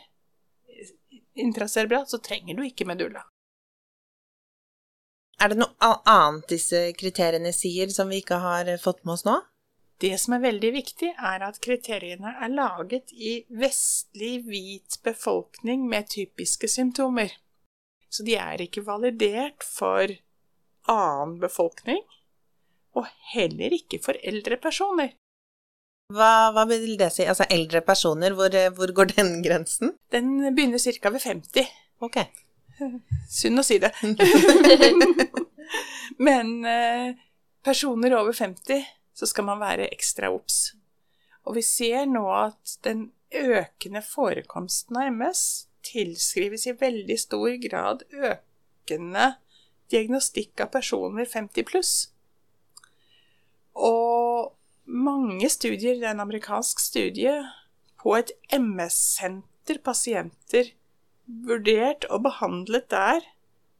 intracerebralt, 1.34 2.10
så 2.10 2.22
trenger 2.22 2.56
du 2.56 2.64
ikke 2.66 2.86
medulla. 2.88 3.24
Er 5.44 5.50
det 5.52 5.58
noe 5.60 5.88
annet 6.08 6.46
disse 6.48 6.78
kriteriene 6.96 7.50
sier 7.52 7.90
som 7.92 8.08
vi 8.08 8.22
ikke 8.22 8.38
har 8.40 8.68
eh, 8.70 8.80
fått 8.80 9.02
med 9.04 9.18
oss 9.18 9.24
nå? 9.26 9.34
Det 10.00 10.16
som 10.20 10.32
er 10.36 10.40
veldig 10.40 10.70
viktig, 10.72 11.10
er 11.12 11.42
at 11.44 11.58
kriteriene 11.64 12.32
er 12.42 12.52
laget 12.52 13.12
i 13.12 13.34
vestlig 13.52 14.38
hvit 14.46 14.96
befolkning 15.04 15.84
med 15.90 16.08
typiske 16.14 16.70
symptomer. 16.72 17.34
Så 18.08 18.24
de 18.24 18.38
er 18.40 18.62
ikke 18.64 18.86
validert 18.86 19.66
for 19.68 20.16
annen 20.88 21.36
befolkning, 21.42 22.00
og 22.96 23.12
heller 23.34 23.76
ikke 23.76 24.00
for 24.00 24.16
eldre 24.24 24.56
personer. 24.62 25.12
Hva, 26.14 26.54
hva 26.56 26.64
vil 26.72 26.96
det 27.00 27.10
si? 27.12 27.28
Altså 27.28 27.44
eldre 27.52 27.84
personer, 27.84 28.32
hvor, 28.38 28.48
eh, 28.48 28.72
hvor 28.72 28.96
går 28.96 29.12
den 29.12 29.36
grensen? 29.44 29.92
Den 30.08 30.38
begynner 30.56 30.80
ca. 30.80 31.12
ved 31.12 31.20
50. 31.28 31.68
Ok. 32.00 32.22
Synd 33.30 33.60
å 33.60 33.66
si 33.66 33.78
det. 33.82 33.92
Men 36.26 36.56
eh, 36.68 37.14
personer 37.64 38.16
over 38.18 38.34
50, 38.36 38.82
så 39.14 39.28
skal 39.30 39.48
man 39.48 39.62
være 39.62 39.90
ekstra 39.94 40.30
obs. 40.34 40.72
Og 41.44 41.58
vi 41.58 41.64
ser 41.66 42.08
nå 42.10 42.24
at 42.32 42.78
den 42.86 43.08
økende 43.34 44.02
forekomsten 44.04 44.98
av 44.98 45.10
MS 45.12 45.44
tilskrives 45.84 46.66
i 46.70 46.76
veldig 46.80 47.16
stor 47.20 47.56
grad 47.62 48.04
økende 48.14 49.34
diagnostikk 49.92 50.64
av 50.64 50.72
personer 50.72 51.28
50 51.28 51.68
pluss. 51.68 51.94
Og 53.74 54.54
mange 54.84 55.48
studier, 55.50 55.98
det 55.98 56.08
er 56.08 56.14
en 56.14 56.24
amerikansk 56.24 56.80
studie, 56.80 57.34
på 58.00 58.14
et 58.18 58.32
MS-senter 58.52 59.80
pasienter 59.84 60.72
vurdert 61.26 62.04
og 62.10 62.22
behandlet 62.26 62.88
der 62.92 63.24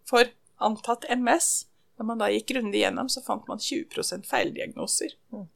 for 0.08 0.28
antatt 0.64 1.04
MS. 1.10 1.66
Når 1.98 2.08
man 2.08 2.18
da 2.22 2.28
gikk 2.32 2.48
grundig 2.50 2.80
gjennom, 2.82 3.08
så 3.12 3.22
fant 3.22 3.46
man 3.48 3.60
20 3.62 4.24
feildiagnoser. 4.26 5.14
Mm. 5.32 5.46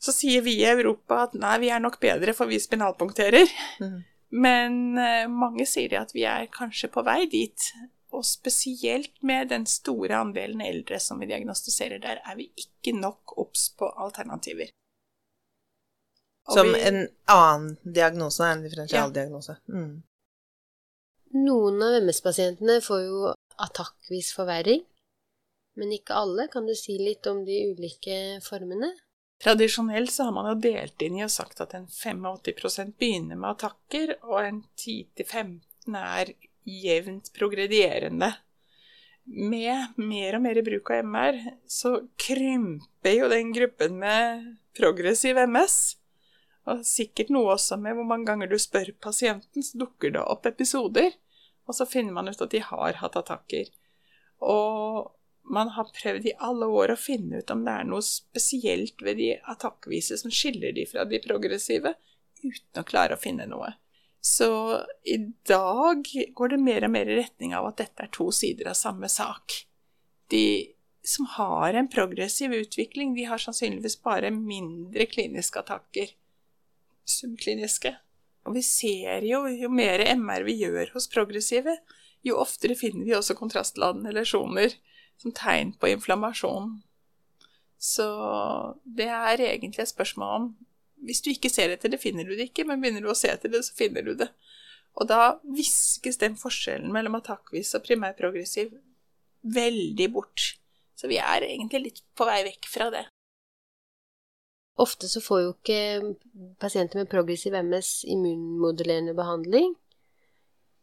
Så 0.00 0.14
sier 0.16 0.44
vi 0.46 0.54
i 0.60 0.68
Europa 0.70 1.24
at 1.26 1.34
nei, 1.36 1.56
vi 1.60 1.70
er 1.74 1.82
nok 1.82 1.98
bedre, 2.00 2.32
for 2.36 2.48
vi 2.48 2.60
spinalpunkterer. 2.62 3.50
Mm. 3.82 3.98
Men 4.30 4.76
eh, 5.02 5.26
mange 5.26 5.66
sier 5.66 5.98
at 6.00 6.14
vi 6.14 6.22
er 6.28 6.46
kanskje 6.54 6.88
på 6.94 7.02
vei 7.04 7.24
dit. 7.32 7.66
Og 8.14 8.24
spesielt 8.26 9.12
med 9.26 9.50
den 9.52 9.66
store 9.70 10.16
andelen 10.18 10.62
eldre 10.64 10.98
som 11.02 11.20
vi 11.22 11.28
diagnostiserer 11.30 12.00
der, 12.02 12.22
er 12.26 12.38
vi 12.38 12.48
ikke 12.58 12.94
nok 12.96 13.36
obs 13.38 13.68
på 13.78 13.90
alternativer. 13.90 14.70
Og 16.48 16.54
Som 16.56 16.72
vi- 16.72 16.80
en 16.88 17.08
annen 17.28 17.76
diagnose, 17.84 18.46
en 18.46 18.62
differensialdiagnose. 18.64 19.56
Mm. 19.68 20.02
Noen 21.36 21.82
av 21.86 22.00
MS-pasientene 22.00 22.80
får 22.82 23.02
jo 23.04 23.34
attakkvis 23.62 24.32
forverring, 24.34 24.82
men 25.78 25.92
ikke 25.94 26.16
alle. 26.18 26.48
Kan 26.50 26.66
du 26.66 26.74
si 26.74 26.96
litt 26.98 27.26
om 27.30 27.44
de 27.46 27.60
ulike 27.70 28.40
formene? 28.42 28.90
Tradisjonelt 29.40 30.12
så 30.12 30.26
har 30.26 30.34
man 30.36 30.50
jo 30.50 30.56
delt 30.60 31.00
inn 31.06 31.20
i 31.20 31.24
og 31.24 31.32
sagt 31.32 31.62
at 31.64 31.72
en 31.78 31.86
85% 31.86 32.96
begynner 33.00 33.38
med 33.38 33.54
attakker, 33.54 34.16
og 34.26 34.42
en 34.42 34.62
10-15 34.74 35.96
er 35.96 36.34
jevnt 36.66 37.30
progredierende. 37.36 38.34
Med 39.30 39.94
mer 40.00 40.36
og 40.36 40.44
mer 40.44 40.60
bruk 40.66 40.90
av 40.90 41.06
MR 41.06 41.38
så 41.70 41.94
krymper 42.18 43.16
jo 43.16 43.30
den 43.30 43.54
gruppen 43.54 43.96
med 44.02 44.50
progressiv 44.76 45.38
MS. 45.46 45.78
Og 46.70 46.84
sikkert 46.86 47.32
noe 47.34 47.56
også 47.56 47.78
med 47.80 47.96
hvor 47.98 48.06
mange 48.06 48.28
ganger 48.30 48.50
du 48.50 48.58
spør 48.60 48.92
pasienten, 49.02 49.64
så 49.64 49.80
dukker 49.80 50.14
det 50.14 50.22
opp 50.22 50.46
episoder, 50.46 51.16
og 51.66 51.76
så 51.76 51.86
finner 51.88 52.14
man 52.14 52.30
ut 52.30 52.42
at 52.42 52.52
de 52.52 52.62
har 52.64 53.00
hatt 53.00 53.18
attakker. 53.18 53.70
Og 54.40 55.10
man 55.50 55.72
har 55.74 55.90
prøvd 55.94 56.28
i 56.30 56.36
alle 56.46 56.68
år 56.70 56.94
å 56.94 57.00
finne 57.00 57.40
ut 57.40 57.50
om 57.50 57.64
det 57.66 57.74
er 57.74 57.88
noe 57.88 58.04
spesielt 58.06 59.02
ved 59.02 59.18
de 59.18 59.32
attakkvise 59.50 60.20
som 60.20 60.32
skiller 60.34 60.74
de 60.76 60.86
fra 60.88 61.06
de 61.08 61.20
progressive, 61.22 61.94
uten 62.40 62.82
å 62.82 62.86
klare 62.86 63.16
å 63.16 63.20
finne 63.20 63.48
noe. 63.50 63.72
Så 64.20 64.50
i 65.08 65.16
dag 65.48 66.04
går 66.36 66.52
det 66.52 66.60
mer 66.60 66.84
og 66.86 66.92
mer 66.92 67.08
i 67.08 67.16
retning 67.22 67.54
av 67.56 67.70
at 67.70 67.80
dette 67.80 68.04
er 68.04 68.12
to 68.12 68.28
sider 68.36 68.68
av 68.70 68.78
samme 68.78 69.08
sak. 69.08 69.62
De 70.30 70.44
som 71.02 71.26
har 71.38 71.74
en 71.74 71.88
progressiv 71.88 72.52
utvikling, 72.52 73.14
de 73.16 73.24
har 73.30 73.40
sannsynligvis 73.40 73.96
bare 74.04 74.30
mindre 74.34 75.06
kliniske 75.08 75.62
attakker. 75.62 76.12
Subkliniske. 77.10 77.94
Og 78.48 78.56
vi 78.56 78.62
ser 78.64 79.24
jo, 79.28 79.44
jo 79.52 79.70
mer 79.72 80.02
MR 80.14 80.46
vi 80.46 80.56
gjør 80.62 80.94
hos 80.94 81.08
progressive, 81.12 81.76
jo 82.24 82.38
oftere 82.40 82.76
finner 82.76 83.06
vi 83.06 83.16
også 83.16 83.36
kontrastladende 83.38 84.12
lesjoner 84.16 84.74
som 85.20 85.34
tegn 85.36 85.74
på 85.80 85.90
inflammasjon. 85.92 86.78
Så 87.80 88.06
det 88.84 89.08
er 89.08 89.40
egentlig 89.40 89.86
et 89.86 89.92
spørsmål 89.92 90.34
om 90.36 90.50
Hvis 91.00 91.22
du 91.24 91.30
ikke 91.30 91.48
ser 91.48 91.72
etter 91.72 91.88
det, 91.88 91.96
finner 91.96 92.26
du 92.28 92.34
det 92.36 92.50
ikke, 92.50 92.66
men 92.68 92.82
begynner 92.82 93.00
du 93.00 93.08
å 93.08 93.16
se 93.16 93.30
etter 93.32 93.48
det, 93.48 93.62
så 93.64 93.72
finner 93.72 94.04
du 94.04 94.10
det. 94.20 94.26
Og 95.00 95.08
da 95.08 95.38
viskes 95.56 96.20
den 96.20 96.34
forskjellen 96.36 96.92
mellom 96.92 97.16
attakkvis 97.16 97.72
og 97.78 97.86
primærprogressiv 97.86 98.74
veldig 99.40 100.08
bort. 100.12 100.58
Så 100.92 101.08
vi 101.08 101.16
er 101.16 101.46
egentlig 101.46 101.80
litt 101.86 102.02
på 102.12 102.28
vei 102.28 102.42
vekk 102.50 102.68
fra 102.68 102.90
det. 102.92 103.06
Ofte 104.80 105.10
så 105.10 105.20
får 105.20 105.42
jo 105.42 105.52
ikke 105.52 106.14
pasienter 106.62 107.02
med 107.02 107.10
progressiv 107.12 107.56
MS 107.58 108.06
immunmodulerende 108.08 109.14
behandling. 109.16 109.74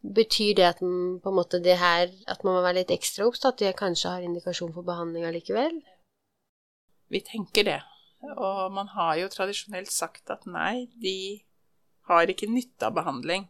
Betyr 0.05 0.53
det 0.59 0.67
at, 0.67 0.81
man, 0.85 1.17
på 1.23 1.31
en 1.31 1.37
måte 1.39 1.59
det 1.63 1.79
her, 1.81 2.11
at 2.29 2.43
man 2.45 2.55
må 2.55 2.61
være 2.61 2.83
litt 2.83 2.93
ekstra 2.93 3.25
obs, 3.27 3.41
at 3.47 3.57
de 3.59 3.73
kanskje 3.75 4.13
har 4.13 4.25
indikasjon 4.25 4.73
for 4.75 4.85
behandling 4.85 5.25
allikevel? 5.25 5.79
Vi 7.09 7.23
tenker 7.25 7.65
det. 7.65 7.79
Og 8.37 8.71
man 8.73 8.89
har 8.93 9.17
jo 9.21 9.31
tradisjonelt 9.33 9.91
sagt 9.93 10.29
at 10.33 10.45
nei, 10.49 10.87
de 11.01 11.41
har 12.09 12.29
ikke 12.29 12.49
nytte 12.49 12.87
av 12.87 12.95
behandling. 12.97 13.47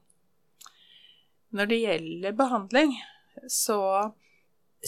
Når 1.56 1.70
det 1.70 1.82
gjelder 1.84 2.39
behandling, 2.39 2.96
så 3.51 3.80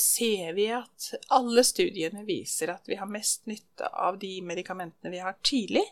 ser 0.02 0.54
vi 0.58 0.68
at 0.74 1.10
alle 1.36 1.64
studiene 1.68 2.24
viser 2.28 2.74
at 2.74 2.90
vi 2.90 2.98
har 3.00 3.10
mest 3.10 3.48
nytte 3.50 3.88
av 3.88 4.20
de 4.22 4.40
medikamentene 4.46 5.12
vi 5.14 5.22
har 5.24 5.38
tidlig 5.46 5.86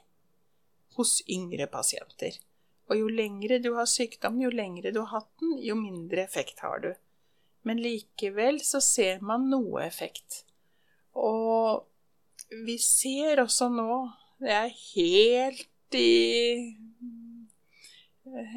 hos 0.98 1.20
yngre 1.30 1.68
pasienter. 1.72 2.40
Og 2.88 3.02
jo 3.02 3.10
lengre 3.12 3.60
du 3.64 3.74
har 3.76 3.90
sykdom, 3.90 4.40
jo 4.42 4.52
lengre 4.54 4.94
du 4.96 5.02
har 5.04 5.20
hatt 5.20 5.32
den, 5.42 5.58
jo 5.64 5.76
mindre 5.80 6.24
effekt 6.24 6.64
har 6.64 6.80
du. 6.84 6.92
Men 7.68 7.82
likevel 7.84 8.62
så 8.64 8.80
ser 8.84 9.20
man 9.26 9.50
noe 9.52 9.84
effekt. 9.84 10.44
Og 11.18 11.84
vi 12.64 12.78
ser 12.80 13.42
også 13.44 13.68
nå 13.74 13.92
Det 14.38 14.54
er 14.54 14.70
helt 14.70 15.96
i 15.98 16.78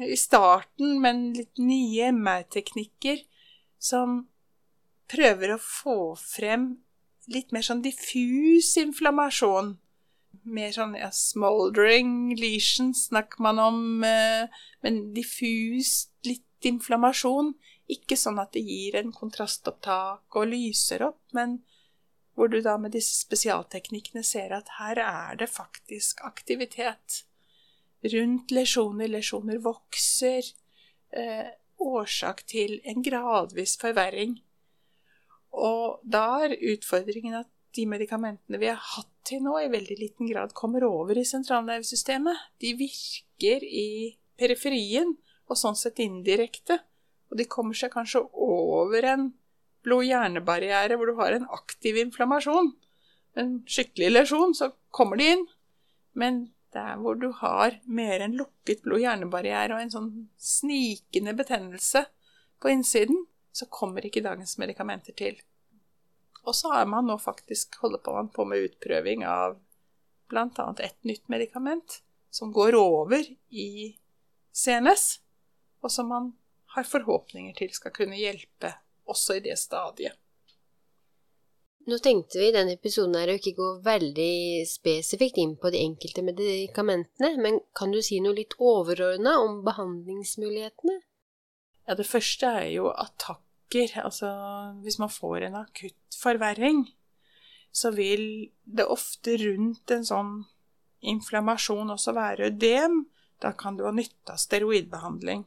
i 0.03 0.17
starten, 0.19 0.99
men 1.01 1.31
litt 1.33 1.59
nye 1.61 2.11
MR-teknikker 2.11 3.23
som 3.81 4.25
prøver 5.11 5.55
å 5.55 5.61
få 5.61 6.15
frem 6.19 6.73
litt 7.31 7.51
mer 7.53 7.65
sånn 7.65 7.83
diffus 7.85 8.73
inflammasjon. 8.81 9.75
Mer 10.47 10.71
sånn 10.73 10.95
ja, 10.97 11.11
smoldering 11.13 12.31
lesions 12.39 13.07
snakker 13.09 13.43
man 13.45 13.59
om, 13.61 13.81
eh, 14.07 14.47
men 14.81 15.01
diffus, 15.13 16.09
litt 16.25 16.65
inflammasjon. 16.65 17.53
Ikke 17.91 18.17
sånn 18.17 18.39
at 18.41 18.53
det 18.55 18.63
gir 18.65 18.97
en 18.97 19.11
kontrastopptak 19.13 20.39
og 20.39 20.49
lyser 20.49 21.03
opp, 21.05 21.21
men 21.35 21.59
hvor 22.33 22.47
du 22.47 22.61
da 22.63 22.77
med 22.79 22.95
disse 22.95 23.17
spesialteknikkene 23.19 24.23
ser 24.23 24.53
at 24.55 24.77
her 24.79 25.01
er 25.03 25.35
det 25.41 25.49
faktisk 25.51 26.23
aktivitet. 26.25 27.25
Rundt 28.01 28.53
lesjoner, 28.55 29.11
lesjoner 29.11 29.59
vokser. 29.61 30.47
Eh, 31.11 31.51
årsak 31.81 32.45
til 32.47 32.79
en 32.87 33.03
gradvis 33.03 33.75
forverring. 33.81 34.39
Og 35.51 35.99
da 36.07 36.25
er 36.45 36.59
utfordringen 36.73 37.35
at 37.41 37.49
de 37.75 37.85
medikamentene 37.87 38.59
vi 38.59 38.69
har 38.71 38.79
hatt 38.95 39.09
til 39.27 39.43
nå, 39.45 39.55
i 39.61 39.71
veldig 39.71 39.97
liten 39.99 40.29
grad 40.31 40.55
kommer 40.57 40.83
over 40.87 41.17
i 41.19 41.27
sentralnervesystemet. 41.27 42.47
De 42.59 42.73
virker 42.79 43.63
i 43.63 44.15
periferien, 44.39 45.15
og 45.51 45.59
sånn 45.59 45.77
sett 45.77 45.99
indirekte. 46.03 46.79
Og 47.31 47.39
de 47.39 47.47
kommer 47.47 47.77
seg 47.77 47.93
kanskje 47.93 48.23
over 48.31 49.07
en 49.07 49.29
blod-hjerne-barriere 49.85 50.97
hvor 50.97 51.09
du 51.09 51.19
har 51.19 51.35
en 51.35 51.47
aktiv 51.53 51.99
inflammasjon. 52.01 52.73
En 53.39 53.53
skikkelig 53.69 54.11
lesjon, 54.11 54.55
så 54.55 54.71
kommer 54.93 55.19
de 55.19 55.29
inn. 55.35 55.45
Men 56.17 56.43
der 56.75 56.99
hvor 56.99 57.17
du 57.19 57.29
har 57.39 57.77
mer 57.87 58.23
enn 58.23 58.37
lukket 58.39 58.83
blod-hjerne-barriere 58.85 59.75
og 59.75 59.83
en 59.83 59.93
sånn 59.93 60.11
snikende 60.39 61.35
betennelse 61.37 62.05
på 62.61 62.71
innsiden, 62.71 63.20
så 63.51 63.67
kommer 63.69 64.05
ikke 64.05 64.23
dagens 64.23 64.57
medikamenter 64.61 65.15
til. 65.17 65.39
Og 66.43 66.55
så 66.57 66.71
har 66.73 66.87
man 66.89 67.05
nå 67.05 67.17
faktisk 67.21 67.75
holder 67.83 68.01
på, 68.01 68.15
på 68.33 68.45
med 68.49 68.69
utprøving 68.69 69.25
av 69.27 69.59
bl.a. 70.31 70.67
et 70.79 71.03
nytt 71.03 71.27
medikament 71.29 72.01
som 72.31 72.53
går 72.55 72.77
over 72.79 73.25
i 73.49 73.97
CNS, 74.55 75.19
og 75.83 75.91
som 75.91 76.07
man 76.07 76.31
har 76.75 76.87
forhåpninger 76.87 77.53
til 77.57 77.73
skal 77.75 77.93
kunne 77.95 78.19
hjelpe 78.19 78.73
også 79.11 79.37
i 79.37 79.45
det 79.45 79.57
stadiet. 79.59 80.15
Nå 81.89 81.97
tenkte 81.97 82.37
vi 82.37 82.51
i 82.51 82.53
denne 82.53 82.75
episoden 82.77 83.15
her 83.17 83.31
å 83.31 83.37
ikke 83.39 83.55
gå 83.57 83.67
veldig 83.83 84.63
spesifikt 84.69 85.39
inn 85.41 85.55
på 85.57 85.71
de 85.73 85.81
enkelte 85.81 86.21
medikamentene, 86.23 87.31
men 87.41 87.57
kan 87.77 87.91
du 87.91 87.99
si 88.05 88.19
noe 88.21 88.37
litt 88.37 88.53
overordna 88.61 89.39
om 89.41 89.63
behandlingsmulighetene? 89.65 90.99
Ja, 91.87 91.95
det 91.97 92.07
første 92.09 92.49
er 92.61 92.69
jo 92.75 92.89
attakker. 92.91 93.95
Altså 94.03 94.29
hvis 94.83 94.99
man 95.01 95.11
får 95.11 95.47
en 95.47 95.59
akutt 95.63 96.17
forverring, 96.19 96.85
så 97.71 97.93
vil 97.95 98.51
det 98.63 98.87
ofte 98.91 99.37
rundt 99.41 99.93
en 99.95 100.05
sånn 100.07 100.33
inflammasjon 101.01 101.93
også 101.95 102.13
være 102.15 102.51
ødem. 102.51 103.05
Da 103.41 103.53
kan 103.57 103.77
du 103.77 103.85
ha 103.87 103.93
nytte 103.95 104.35
av 104.35 104.41
steroidbehandling. 104.41 105.45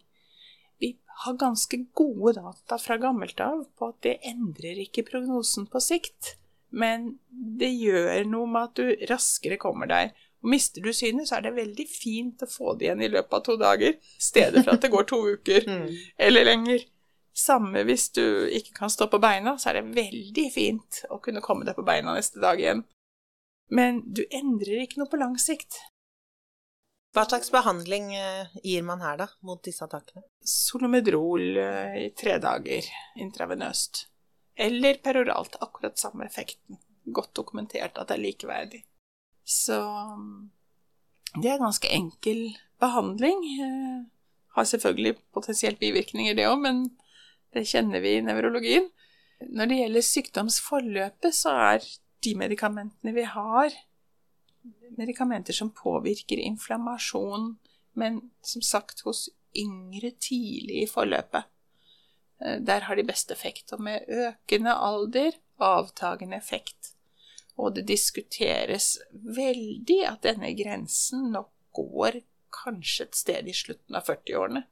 Vi 0.82 0.94
har 1.24 1.36
ganske 1.38 1.78
gode 1.94 2.34
data 2.40 2.78
fra 2.82 2.96
gammelt 2.98 3.38
av 3.44 3.66
på 3.78 3.92
at 3.92 4.00
det 4.06 4.16
endrer 4.26 4.80
ikke 4.82 5.06
prognosen 5.06 5.68
på 5.70 5.82
sikt. 5.84 6.34
Men 6.74 7.12
det 7.30 7.70
gjør 7.70 8.24
noe 8.26 8.50
med 8.50 8.70
at 8.72 8.80
du 8.80 9.06
raskere 9.12 9.60
kommer 9.62 9.86
deg. 9.90 10.10
Og 10.44 10.50
mister 10.52 10.84
du 10.84 10.92
synet, 10.92 11.28
så 11.28 11.38
er 11.38 11.46
det 11.46 11.54
veldig 11.56 11.86
fint 11.88 12.42
å 12.44 12.48
få 12.50 12.74
det 12.76 12.90
igjen 12.90 13.04
i 13.06 13.08
løpet 13.08 13.38
av 13.38 13.44
to 13.46 13.54
dager, 13.60 13.94
i 13.96 14.26
stedet 14.26 14.60
for 14.60 14.74
at 14.74 14.84
det 14.84 14.92
går 14.92 15.06
to 15.08 15.20
uker 15.38 15.64
mm. 15.70 15.86
eller 16.28 16.44
lenger. 16.50 16.84
Samme 17.34 17.82
hvis 17.88 18.10
du 18.14 18.22
ikke 18.52 18.76
kan 18.76 18.92
stå 18.92 19.08
på 19.10 19.18
beina, 19.24 19.56
så 19.58 19.72
er 19.72 19.80
det 19.80 19.96
veldig 19.96 20.44
fint 20.54 21.00
å 21.10 21.18
kunne 21.24 21.42
komme 21.42 21.64
deg 21.66 21.74
på 21.78 21.86
beina 21.86 22.12
neste 22.14 22.44
dag 22.44 22.60
igjen. 22.60 22.84
Men 23.72 24.04
du 24.04 24.22
endrer 24.28 24.84
ikke 24.84 25.00
noe 25.00 25.10
på 25.10 25.18
lang 25.18 25.34
sikt. 25.40 25.80
Hva 27.14 27.24
slags 27.24 27.50
behandling 27.54 28.12
eh, 28.18 28.54
gir 28.62 28.84
man 28.84 29.02
her, 29.02 29.16
da, 29.18 29.28
mot 29.46 29.62
disse 29.64 29.86
attakkene? 29.86 30.26
Solomedrol 30.44 31.56
eh, 31.56 31.98
i 32.04 32.08
tre 32.18 32.36
dager 32.42 32.86
intravenøst. 33.22 34.08
Eller 34.54 34.98
peroralt. 35.02 35.56
Akkurat 35.62 35.98
samme 35.98 36.26
effekten. 36.26 36.78
Godt 37.04 37.32
dokumentert 37.38 37.96
at 37.96 38.10
det 38.10 38.18
er 38.18 38.26
likeverdig. 38.28 38.82
Så 39.44 39.78
det 41.36 41.50
er 41.50 41.62
ganske 41.62 41.90
enkel 41.92 42.46
behandling. 42.80 43.40
Eh, 43.60 44.02
har 44.54 44.64
selvfølgelig 44.70 45.16
potensielt 45.34 45.80
bivirkninger, 45.80 46.34
det 46.34 46.46
òg, 46.48 46.60
men 46.62 46.84
det 47.54 47.66
kjenner 47.68 48.02
vi 48.04 48.16
i 48.18 48.24
nevrologien. 48.24 48.86
Når 49.50 49.70
det 49.70 49.80
gjelder 49.80 50.06
sykdomsforløpet, 50.08 51.34
så 51.34 51.54
er 51.74 51.88
de 52.24 52.34
medikamentene 52.38 53.12
vi 53.16 53.26
har, 53.28 53.74
medikamenter 54.96 55.52
som 55.52 55.72
påvirker 55.74 56.40
inflammasjon, 56.40 57.56
men 57.98 58.20
som 58.42 58.62
sagt 58.62 59.02
hos 59.04 59.26
yngre 59.58 60.14
tidlig 60.22 60.84
i 60.84 60.90
forløpet. 60.90 61.50
Eh, 62.40 62.60
der 62.60 62.86
har 62.86 62.96
de 62.96 63.06
best 63.06 63.30
effekt. 63.30 63.72
Og 63.72 63.82
med 63.82 64.06
økende 64.08 64.74
alder 64.74 65.36
avtagende 65.58 66.36
effekt. 66.36 66.93
Og 67.60 67.74
det 67.76 67.86
diskuteres 67.86 68.96
veldig 69.12 70.00
at 70.10 70.24
denne 70.26 70.50
grensen 70.58 71.30
nok 71.34 71.52
går 71.74 72.22
kanskje 72.54 73.08
et 73.08 73.18
sted 73.18 73.50
i 73.50 73.54
slutten 73.56 73.98
av 73.98 74.06
40-årene 74.08 74.64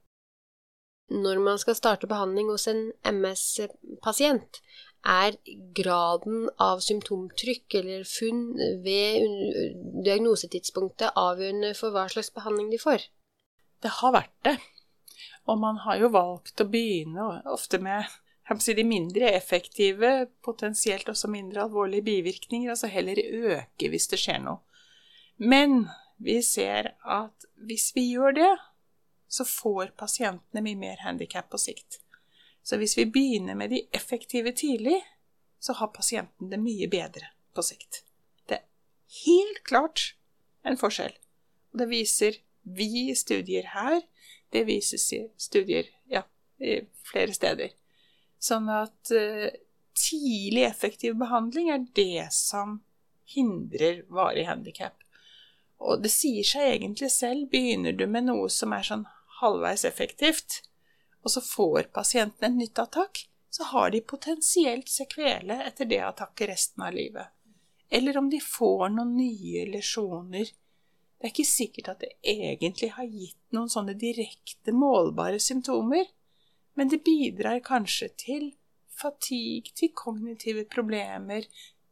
når 1.13 1.41
man 1.45 1.59
skal 1.61 1.77
starte 1.77 2.09
behandling 2.09 2.49
hos 2.53 2.67
en 2.71 2.91
MS-pasient, 3.09 4.61
er 5.03 5.35
graden 5.75 6.47
av 6.63 6.83
symptomtrykk 6.85 7.75
eller 7.81 8.05
funn 8.07 8.53
ved 8.85 9.25
diagnosetidspunktet 10.07 11.19
avgjørende 11.19 11.73
for 11.79 11.95
hva 11.95 12.07
slags 12.13 12.31
behandling 12.35 12.71
de 12.71 12.79
får? 12.79 13.09
Det 13.83 13.91
har 13.99 14.15
vært 14.15 14.37
det. 14.47 14.57
Og 15.51 15.59
man 15.59 15.81
har 15.83 15.99
jo 15.99 16.13
valgt 16.15 16.63
å 16.63 16.69
begynne 16.71 17.43
ofte 17.51 17.83
med 17.83 18.07
si, 18.61 18.75
de 18.75 18.85
mindre 18.85 19.31
effektive, 19.33 20.27
potensielt 20.45 21.09
også 21.09 21.31
mindre 21.31 21.63
alvorlige 21.63 22.03
bivirkninger, 22.03 22.71
altså 22.71 22.91
heller 22.93 23.19
øke 23.23 23.89
hvis 23.89 24.09
det 24.11 24.19
skjer 24.21 24.43
noe. 24.43 24.61
Men 25.39 25.87
vi 26.23 26.41
ser 26.43 26.93
at 27.09 27.47
hvis 27.67 27.93
vi 27.95 28.11
gjør 28.13 28.37
det, 28.37 28.53
så 29.33 29.47
får 29.49 29.95
pasientene 29.99 30.63
mye 30.65 30.77
mer 30.77 31.01
handikap 31.07 31.49
på 31.51 31.59
sikt. 31.59 32.01
Så 32.63 32.77
hvis 32.79 32.97
vi 32.99 33.09
begynner 33.11 33.57
med 33.59 33.73
de 33.73 33.87
effektive 33.97 34.53
tidlig, 34.53 35.01
så 35.61 35.73
har 35.79 35.95
pasienten 35.95 36.51
det 36.51 36.61
mye 36.61 36.89
bedre 36.91 37.33
på 37.55 37.63
sikt. 37.65 38.03
Det 38.49 38.59
er 38.59 38.67
helt 39.25 39.63
klart 39.65 40.13
en 40.67 40.79
forskjell. 40.79 41.15
Og 41.73 41.83
det 41.83 41.89
viser 41.91 42.39
vi 42.63 43.15
studier 43.19 43.73
her, 43.73 44.03
det 44.53 44.67
vises 44.69 45.09
i 45.17 45.23
studier 45.41 45.89
ja, 46.11 46.23
flere 47.11 47.33
steder. 47.35 47.73
Sånn 48.43 48.67
at 48.75 49.13
uh, 49.15 49.49
tidlig 49.95 50.65
effektiv 50.67 51.15
behandling 51.21 51.71
er 51.71 51.87
det 51.95 52.29
som 52.35 52.81
hindrer 53.35 54.03
varig 54.11 54.47
handikap. 54.49 54.97
Og 55.83 56.03
det 56.03 56.13
sier 56.15 56.47
seg 56.47 56.77
egentlig 56.77 57.11
selv. 57.15 57.49
Begynner 57.51 57.95
du 57.97 58.07
med 58.07 58.29
noe 58.29 58.49
som 58.53 58.75
er 58.75 58.87
sånn 58.87 59.07
halvveis 59.41 59.85
effektivt, 59.89 60.61
og 61.23 61.35
så 61.35 61.43
får 61.43 61.91
pasienten 61.95 62.51
en 62.51 62.59
nytt 62.59 62.79
attakk, 62.83 63.25
så 63.53 63.67
har 63.73 63.91
de 63.93 64.01
potensielt 64.01 64.89
sekvele 64.89 65.59
etter 65.67 65.89
det 65.91 66.01
attakket 66.07 66.49
resten 66.49 66.87
av 66.87 66.95
livet. 66.97 67.29
Eller 67.93 68.17
om 68.17 68.31
de 68.33 68.41
får 68.41 68.89
noen 68.95 69.17
nye 69.19 69.67
lesjoner. 69.69 70.49
Det 71.19 71.29
er 71.29 71.33
ikke 71.35 71.47
sikkert 71.47 71.91
at 71.93 72.01
det 72.01 72.15
egentlig 72.25 72.95
har 72.97 73.07
gitt 73.07 73.39
noen 73.53 73.69
sånne 73.71 73.95
direkte 73.99 74.73
målbare 74.73 75.43
symptomer, 75.43 76.09
men 76.79 76.91
det 76.93 77.03
bidrar 77.05 77.61
kanskje 77.65 78.09
til 78.19 78.51
fatigue, 79.03 79.73
til 79.77 79.93
kognitive 79.97 80.65
problemer, 80.71 81.47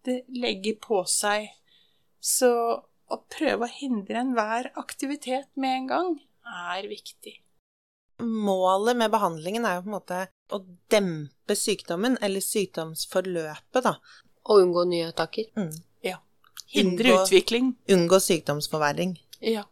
det 0.07 0.23
legger 0.29 0.79
på 0.81 1.03
seg. 1.09 1.51
Så 2.21 2.51
å 3.11 3.19
prøve 3.33 3.67
å 3.67 3.73
hindre 3.73 4.23
enhver 4.23 4.71
aktivitet 4.81 5.49
med 5.61 5.77
en 5.77 5.89
gang 5.91 6.11
er 6.51 6.89
viktig. 6.89 7.39
Målet 8.21 8.99
med 9.01 9.13
behandlingen 9.13 9.65
er 9.65 9.79
jo 9.79 9.85
på 9.87 9.91
en 9.91 9.97
måte 9.97 10.19
å 10.53 10.61
dempe 10.93 11.57
sykdommen, 11.57 12.19
eller 12.21 12.45
sykdomsforløpet, 12.45 13.87
da. 13.87 13.95
Og 14.51 14.65
unngå 14.67 14.85
nye 14.91 15.09
attakker. 15.09 15.49
Mm. 15.57 15.73
Ja. 16.05 16.19
Hindre 16.75 17.15
unngå, 17.15 17.25
utvikling. 17.25 17.73
Unngå 17.97 18.21
sykdomsforverring. 18.21 19.17
Ja. 19.45 19.65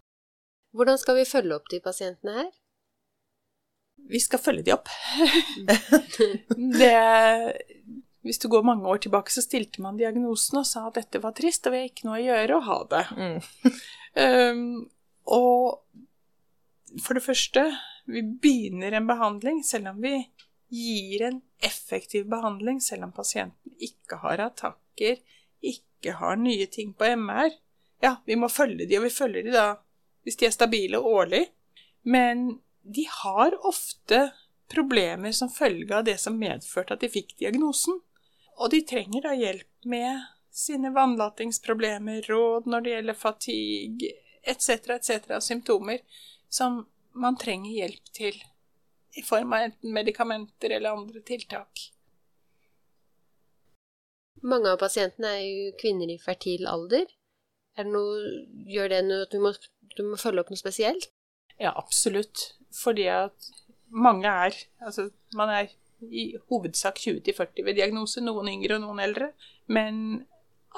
Hvordan 0.76 1.00
skal 1.00 1.20
vi 1.20 1.28
følge 1.28 1.58
opp 1.58 1.68
de 1.72 1.82
pasientene 1.84 2.36
her? 2.40 2.50
Vi 4.08 4.20
skal 4.22 4.40
følge 4.40 4.64
de 4.66 4.74
opp. 4.74 4.88
det, 6.80 6.94
hvis 8.24 8.40
du 8.42 8.48
går 8.52 8.66
mange 8.66 8.88
år 8.88 9.02
tilbake, 9.04 9.32
så 9.32 9.44
stilte 9.44 9.82
man 9.84 9.98
diagnosen 10.00 10.62
og 10.62 10.66
sa 10.68 10.86
at 10.88 11.00
dette 11.00 11.20
var 11.22 11.36
trist, 11.36 11.66
og 11.68 11.74
vi 11.74 11.82
har 11.82 11.90
ikke 11.90 12.08
noe 12.08 12.18
å 12.18 12.24
gjøre, 12.24 12.56
og 12.56 12.68
ha 12.68 12.78
det. 12.94 13.04
Mm. 13.18 13.76
um, 14.24 14.64
og 15.28 17.00
for 17.04 17.18
det 17.18 17.24
første, 17.24 17.64
vi 18.08 18.22
begynner 18.24 18.96
en 18.96 19.08
behandling, 19.08 19.60
selv 19.66 19.92
om 19.92 20.00
vi 20.04 20.16
gir 20.72 21.26
en 21.28 21.40
effektiv 21.64 22.28
behandling, 22.28 22.80
selv 22.80 23.08
om 23.08 23.12
pasienten 23.12 23.76
ikke 23.80 24.20
har 24.22 24.40
attakker, 24.44 25.20
ikke 25.60 26.14
har 26.20 26.40
nye 26.40 26.68
ting 26.72 26.94
på 26.96 27.08
MR. 27.18 27.52
Ja, 28.04 28.16
vi 28.24 28.36
må 28.38 28.48
følge 28.52 28.86
de, 28.86 28.98
og 29.00 29.08
vi 29.08 29.12
følger 29.12 29.44
de 29.44 29.54
da 29.54 29.68
hvis 30.26 30.36
de 30.36 30.48
er 30.48 30.52
stabile 30.52 31.00
årlig. 31.00 31.46
Men 32.08 32.58
de 32.94 33.04
har 33.22 33.54
ofte 33.66 34.30
problemer 34.72 35.32
som 35.32 35.50
følge 35.52 35.96
av 35.96 36.04
det 36.04 36.18
som 36.20 36.38
medførte 36.38 36.96
at 36.96 37.04
de 37.04 37.10
fikk 37.12 37.36
diagnosen. 37.40 38.00
Og 38.58 38.72
de 38.72 38.82
trenger 38.86 39.24
da 39.28 39.34
hjelp 39.38 39.88
med 39.88 40.24
sine 40.58 40.90
vannlatingsproblemer, 40.94 42.24
råd 42.26 42.66
når 42.66 42.84
det 42.84 42.94
gjelder 42.94 43.18
fatigue, 43.18 44.14
etc., 44.42 44.96
etc., 44.96 45.38
symptomer 45.44 46.00
som 46.48 46.82
man 47.18 47.38
trenger 47.38 47.76
hjelp 47.76 48.10
til 48.14 48.40
i 49.18 49.22
form 49.22 49.52
av 49.52 49.68
enten 49.68 49.94
medikamenter 49.94 50.74
eller 50.76 50.96
andre 50.96 51.22
tiltak. 51.26 51.88
Mange 54.42 54.70
av 54.70 54.78
pasientene 54.78 55.32
er 55.40 55.46
jo 55.46 55.70
kvinner 55.80 56.10
i 56.12 56.18
fertil 56.22 56.68
alder. 56.70 57.06
Er 57.78 57.86
det 57.86 57.94
noe, 57.94 58.34
gjør 58.70 58.92
det 58.92 59.00
noe 59.06 59.24
at 59.26 59.34
du 59.34 59.42
må, 59.42 59.52
du 59.96 60.04
må 60.06 60.18
følge 60.20 60.44
opp 60.44 60.52
noe 60.52 60.60
spesielt? 60.60 61.08
Ja, 61.58 61.72
absolutt. 61.74 62.57
Fordi 62.74 63.06
at 63.10 63.50
mange 63.88 64.28
er 64.28 64.54
Altså, 64.84 65.08
man 65.34 65.50
er 65.50 65.68
i 66.00 66.36
hovedsak 66.50 66.98
20-40 66.98 67.64
ved 67.64 67.74
diagnose, 67.74 68.20
noen 68.22 68.50
yngre 68.52 68.76
og 68.76 68.84
noen 68.84 69.00
eldre. 69.02 69.32
Men 69.66 70.26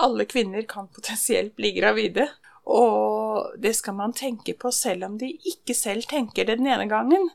alle 0.00 0.24
kvinner 0.24 0.64
kan 0.68 0.88
potensielt 0.88 1.52
bli 1.58 1.74
gravide. 1.76 2.28
Og 2.70 3.52
det 3.60 3.74
skal 3.76 3.96
man 3.98 4.14
tenke 4.16 4.54
på 4.58 4.72
selv 4.72 5.04
om 5.08 5.18
de 5.20 5.28
ikke 5.52 5.74
selv 5.76 6.08
tenker 6.08 6.48
det 6.48 6.58
den 6.60 6.70
ene 6.70 6.88
gangen. 6.88 7.28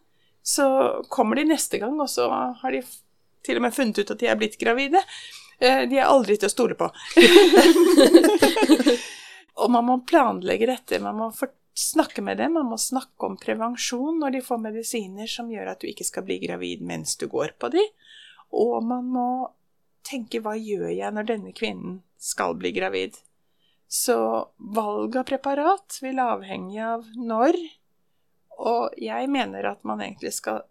Så 0.46 0.66
kommer 1.10 1.38
de 1.38 1.48
neste 1.50 1.78
gang, 1.82 2.00
og 2.02 2.10
så 2.10 2.30
har 2.30 2.72
de 2.72 2.82
til 3.46 3.60
og 3.60 3.66
med 3.66 3.74
funnet 3.74 4.02
ut 4.02 4.14
at 4.14 4.22
de 4.22 4.30
er 4.30 4.38
blitt 4.40 4.58
gravide. 4.62 5.02
Eh, 5.60 5.86
de 5.90 6.00
er 6.00 6.10
aldri 6.10 6.38
til 6.38 6.50
å 6.50 6.54
stole 6.54 6.78
på. 6.78 6.88
og 9.62 9.72
man 9.74 9.88
må 9.88 10.00
planlegge 10.08 10.70
dette. 10.70 11.02
Man 11.04 11.18
må 11.20 11.32
snakke 11.76 12.24
med 12.24 12.38
dem. 12.38 12.56
Man 12.56 12.70
må 12.72 12.78
snakke 12.80 13.28
om 13.28 13.38
prevensjon 13.38 14.20
når 14.22 14.38
de 14.38 14.42
får 14.46 14.64
medisiner 14.64 15.30
som 15.30 15.52
gjør 15.52 15.74
at 15.74 15.84
du 15.84 15.90
ikke 15.92 16.08
skal 16.08 16.26
bli 16.28 16.40
gravid 16.44 16.84
mens 16.86 17.18
du 17.20 17.28
går 17.32 17.56
på 17.60 17.70
de. 17.76 17.84
Og 18.56 18.80
man 18.88 19.08
må 19.12 19.30
tenke 20.06 20.42
hva 20.44 20.56
gjør 20.56 20.92
jeg 20.94 21.16
når 21.16 21.32
denne 21.32 21.56
kvinnen 21.56 22.00
skal 22.22 22.56
bli 22.60 22.72
gravid? 22.76 23.18
Så 23.88 24.18
valg 24.58 25.18
av 25.20 25.28
preparat 25.28 26.00
vil 26.02 26.20
avhenge 26.20 26.80
av 26.82 27.06
når, 27.16 27.58
og 28.56 28.96
jeg 29.00 29.28
mener 29.30 29.68
at 29.70 29.84
man 29.86 30.02
egentlig 30.02 30.34
skal 30.40 30.64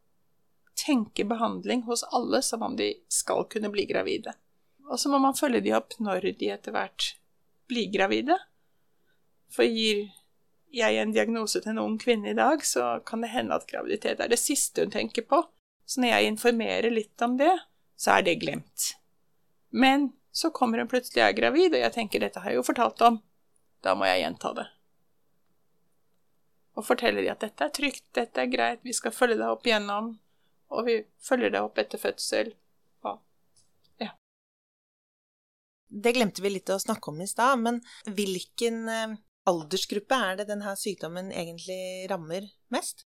tenke 0.74 1.26
behandling 1.28 1.84
hos 1.86 2.02
alle 2.16 2.40
som 2.42 2.64
om 2.66 2.74
de 2.76 2.90
skal 3.12 3.44
kunne 3.52 3.70
bli 3.70 3.84
gravide. 3.86 4.34
Og 4.90 4.98
så 5.00 5.12
må 5.12 5.20
man 5.22 5.36
følge 5.38 5.62
de 5.64 5.76
opp 5.76 5.94
når 6.02 6.32
de 6.40 6.50
etter 6.52 6.74
hvert 6.74 7.14
blir 7.70 7.92
gravide. 7.92 8.36
For 9.54 9.68
gir 9.68 10.08
jeg 10.76 10.98
en 11.00 11.12
diagnose 11.14 11.60
til 11.62 11.74
en 11.74 11.82
ung 11.82 11.96
kvinne 12.00 12.32
i 12.32 12.38
dag, 12.38 12.64
så 12.66 12.98
kan 13.06 13.24
det 13.24 13.32
hende 13.34 13.56
at 13.56 13.66
graviditet 13.70 14.20
er 14.20 14.30
det 14.30 14.40
siste 14.40 14.84
hun 14.84 14.92
tenker 14.94 15.26
på. 15.28 15.42
Så 15.86 16.00
når 16.00 16.14
jeg 16.14 16.32
informerer 16.32 16.92
litt 16.92 17.24
om 17.24 17.36
det, 17.40 17.52
så 17.96 18.16
er 18.16 18.26
det 18.26 18.40
glemt. 18.42 18.94
Men 19.70 20.12
så 20.34 20.50
kommer 20.50 20.80
hun 20.80 20.90
plutselig 20.90 21.22
og 21.22 21.28
er 21.28 21.36
gravid, 21.38 21.74
og 21.74 21.84
jeg 21.84 21.94
tenker 21.94 22.24
dette 22.24 22.42
har 22.42 22.52
jeg 22.52 22.60
jo 22.60 22.66
fortalt 22.66 23.04
om. 23.06 23.20
Da 23.84 23.94
må 23.94 24.08
jeg 24.08 24.24
gjenta 24.24 24.54
det. 24.56 24.66
Og 26.74 26.86
forteller 26.88 27.22
de 27.22 27.30
at 27.30 27.44
dette 27.44 27.68
er 27.68 27.74
trygt, 27.74 28.06
dette 28.16 28.42
er 28.42 28.50
greit, 28.50 28.82
vi 28.82 28.96
skal 28.96 29.14
følge 29.14 29.38
deg 29.38 29.52
opp 29.52 29.66
igjennom, 29.68 30.14
og 30.74 30.88
vi 30.88 30.98
følger 31.22 31.54
deg 31.54 31.68
opp 31.68 31.78
etter 31.78 32.02
fødsel. 32.02 32.54
Det 35.94 36.10
glemte 36.16 36.42
vi 36.42 36.50
litt 36.50 36.70
å 36.74 36.80
snakke 36.82 37.12
om 37.12 37.20
i 37.22 37.26
stad, 37.30 37.60
men 37.62 37.76
hvilken 38.16 38.88
eh, 38.90 39.12
aldersgruppe 39.50 40.20
er 40.28 40.40
det 40.40 40.48
denne 40.48 40.72
sykdommen 40.78 41.30
egentlig 41.32 42.08
rammer 42.10 42.46
mest? 42.74 43.04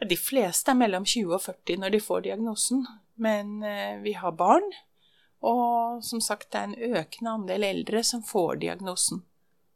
De 0.00 0.16
fleste 0.16 0.72
er 0.72 0.78
mellom 0.80 1.04
20 1.04 1.34
og 1.36 1.42
40 1.44 1.82
når 1.82 1.94
de 1.94 2.00
får 2.04 2.22
diagnosen, 2.28 2.86
men 3.20 3.58
eh, 3.66 3.98
vi 4.04 4.14
har 4.16 4.36
barn 4.36 4.68
og 5.40 6.04
som 6.04 6.20
sagt, 6.20 6.50
det 6.52 6.58
er 6.58 6.68
en 6.68 6.96
økende 7.00 7.32
andel 7.32 7.64
eldre 7.64 8.02
som 8.04 8.22
får 8.22 8.60
diagnosen. 8.60 9.22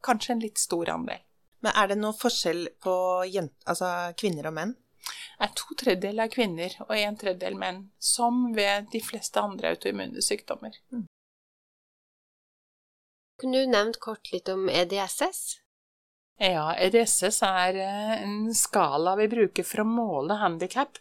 Kanskje 0.05 0.35
en 0.35 0.43
litt 0.45 0.61
stor 0.61 0.91
andel. 0.93 1.23
Men 1.65 1.73
er 1.81 1.89
det 1.89 1.97
noe 2.01 2.17
forskjell 2.17 2.67
på 2.85 2.95
altså 3.25 3.91
kvinner 4.21 4.51
og 4.51 4.57
menn? 4.59 4.75
Det 5.05 5.47
er 5.49 5.55
to 5.57 5.77
tredjedeler 5.81 6.33
kvinner 6.33 6.77
og 6.85 6.93
en 6.97 7.17
tredjedel 7.21 7.57
menn, 7.61 7.81
som 7.99 8.51
ved 8.57 8.91
de 8.93 9.01
fleste 9.05 9.41
andre 9.41 9.73
autoimmune 9.75 10.23
sykdommer. 10.25 10.77
Mm. 10.93 11.07
Kunne 13.45 13.61
du 13.61 13.67
nevnt 13.69 13.99
kort 14.01 14.31
litt 14.33 14.49
om 14.49 14.71
EDSS? 14.73 15.59
Ja, 16.41 16.71
EDSS 16.81 17.43
er 17.45 17.77
eh, 17.77 18.13
en 18.23 18.55
skala 18.57 19.13
vi 19.19 19.27
bruker 19.29 19.67
for 19.69 19.83
å 19.83 19.85
måle 19.85 20.39
handikap, 20.41 20.97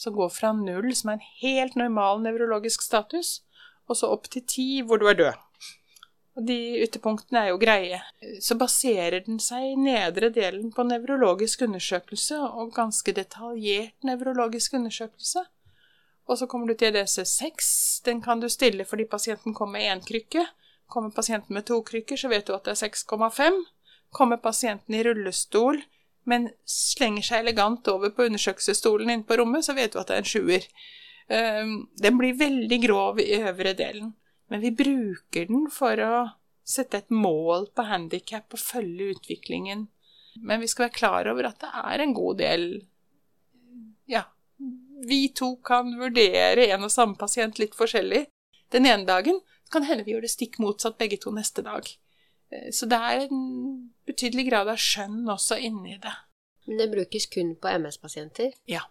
som 0.00 0.14
går 0.16 0.30
fra 0.32 0.54
null, 0.56 0.88
som 0.96 1.10
er 1.12 1.18
en 1.18 1.26
helt 1.42 1.76
normal 1.76 2.22
nevrologisk 2.24 2.80
status, 2.80 3.42
og 3.84 3.98
så 4.00 4.08
opp 4.08 4.24
til 4.32 4.46
ti 4.48 4.64
hvor 4.88 5.02
du 5.02 5.04
er 5.12 5.18
død. 5.18 5.68
Og 6.40 6.48
de 6.48 6.56
ytterpunktene 6.86 7.42
er 7.42 7.52
jo 7.52 7.60
greie. 7.60 8.00
Så 8.40 8.56
baserer 8.56 9.26
den 9.28 9.36
seg 9.36 9.74
i 9.74 9.76
nedre 9.76 10.32
delen 10.32 10.72
på 10.72 10.88
nevrologisk 10.88 11.66
undersøkelse, 11.68 12.40
og 12.40 12.72
ganske 12.72 13.12
detaljert 13.20 14.08
nevrologisk 14.08 14.80
undersøkelse. 14.80 15.44
Og 16.24 16.40
så 16.40 16.48
kommer 16.48 16.72
du 16.72 16.80
til 16.80 16.96
EDC6. 16.96 17.70
Den 18.08 18.24
kan 18.24 18.40
du 18.40 18.48
stille 18.48 18.88
fordi 18.88 19.10
pasienten 19.12 19.52
kommer 19.52 19.76
med 19.76 19.92
én 19.92 20.04
krykke. 20.08 20.48
Kommer 20.86 21.10
pasienten 21.14 21.54
med 21.54 21.66
to 21.68 21.80
krykker, 21.86 22.16
så 22.16 22.28
vet 22.32 22.46
du 22.46 22.54
at 22.56 22.66
det 22.66 22.74
er 22.74 22.88
6,5. 22.88 23.60
Kommer 24.12 24.40
pasienten 24.42 24.94
i 24.94 25.02
rullestol, 25.06 25.80
men 26.28 26.50
slenger 26.68 27.24
seg 27.26 27.42
elegant 27.42 27.88
over 27.90 28.12
på 28.14 28.26
undersøkelsesstolen 28.28 29.10
inne 29.10 29.26
på 29.26 29.38
rommet, 29.40 29.64
så 29.66 29.74
vet 29.76 29.94
du 29.94 30.00
at 30.02 30.10
det 30.10 30.18
er 30.18 30.24
en 30.24 30.32
sjuer. 30.32 30.66
Ehm, 31.32 31.74
den 32.02 32.18
blir 32.18 32.38
veldig 32.38 32.78
grov 32.82 33.20
i 33.22 33.30
øvre 33.40 33.72
delen, 33.78 34.12
men 34.52 34.62
vi 34.62 34.74
bruker 34.76 35.48
den 35.48 35.68
for 35.72 35.98
å 36.02 36.14
sette 36.68 37.02
et 37.02 37.10
mål 37.10 37.70
på 37.74 37.86
handikap 37.88 38.54
og 38.54 38.60
følge 38.60 39.16
utviklingen. 39.16 39.88
Men 40.40 40.62
vi 40.62 40.68
skal 40.70 40.86
være 40.86 40.96
klar 40.96 41.28
over 41.28 41.50
at 41.50 41.60
det 41.60 41.70
er 41.82 42.02
en 42.02 42.14
god 42.16 42.38
del 42.40 42.64
Ja, 44.08 44.22
vi 45.06 45.28
to 45.36 45.56
kan 45.64 45.92
vurdere 45.98 46.68
en 46.72 46.86
og 46.86 46.92
samme 46.92 47.18
pasient 47.20 47.58
litt 47.60 47.74
forskjellig 47.76 48.26
den 48.72 48.86
ene 48.88 49.06
dagen. 49.08 49.40
Kan 49.72 49.86
hende 49.88 50.04
vi 50.06 50.14
gjør 50.14 50.26
det 50.26 50.32
stikk 50.32 50.58
motsatt 50.62 50.98
begge 51.00 51.18
to 51.20 51.32
neste 51.34 51.64
dag. 51.66 51.88
Eh, 52.52 52.70
så 52.74 52.88
det 52.90 52.98
er 52.98 53.26
en 53.26 53.44
betydelig 54.08 54.48
grad 54.50 54.70
av 54.72 54.80
skjønn 54.80 55.22
også 55.32 55.58
inni 55.58 55.98
det. 56.02 56.14
Men 56.66 56.78
det 56.78 56.90
brukes 56.92 57.26
kun 57.32 57.54
på 57.58 57.70
MS-pasienter? 57.82 58.52
Ja. 58.70 58.84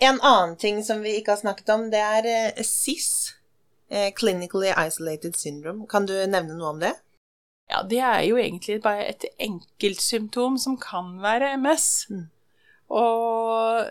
En 0.00 0.20
annen 0.20 0.56
ting 0.58 0.80
som 0.84 1.02
vi 1.04 1.18
ikke 1.18 1.34
har 1.34 1.42
snakket 1.42 1.70
om, 1.74 1.88
det 1.92 2.00
er 2.02 2.28
eh, 2.30 2.62
CIS. 2.64 3.34
Eh, 3.90 4.12
Clinically 4.16 4.72
Isolated 4.72 5.36
Syndrome. 5.36 5.86
Kan 5.90 6.06
du 6.06 6.14
nevne 6.26 6.56
noe 6.56 6.72
om 6.74 6.80
det? 6.82 6.94
Ja, 7.70 7.82
det 7.88 8.00
er 8.00 8.22
jo 8.26 8.38
egentlig 8.40 8.80
bare 8.84 9.06
et 9.08 9.24
enkeltsymptom 9.40 10.58
som 10.60 10.76
kan 10.80 11.16
være 11.22 11.54
MS. 11.60 11.88
Mm. 12.10 12.24
Og 12.92 13.90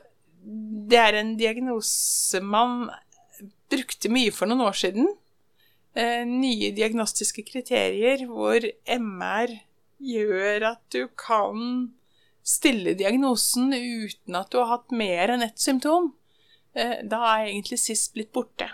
det 0.92 1.00
er 1.00 1.18
en 1.18 1.34
diagnose 1.40 2.42
man 2.44 2.90
brukte 3.72 4.12
mye 4.14 4.34
for 4.34 4.50
noen 4.50 4.66
år 4.68 4.78
siden. 4.78 5.08
Eh, 5.94 6.24
nye 6.26 6.72
diagnostiske 6.74 7.44
kriterier 7.46 8.24
hvor 8.26 8.64
MR 8.90 9.52
gjør 10.02 10.66
at 10.72 10.82
du 10.90 11.06
kan 11.22 11.92
stille 12.44 12.96
diagnosen 12.98 13.70
uten 13.70 14.40
at 14.40 14.50
du 14.50 14.58
har 14.58 14.72
hatt 14.72 14.96
mer 14.96 15.36
enn 15.36 15.46
ett 15.46 15.62
symptom, 15.62 16.10
eh, 16.74 16.98
da 17.06 17.22
er 17.36 17.52
egentlig 17.52 17.78
sist 17.84 18.16
blitt 18.18 18.34
borte. 18.34 18.72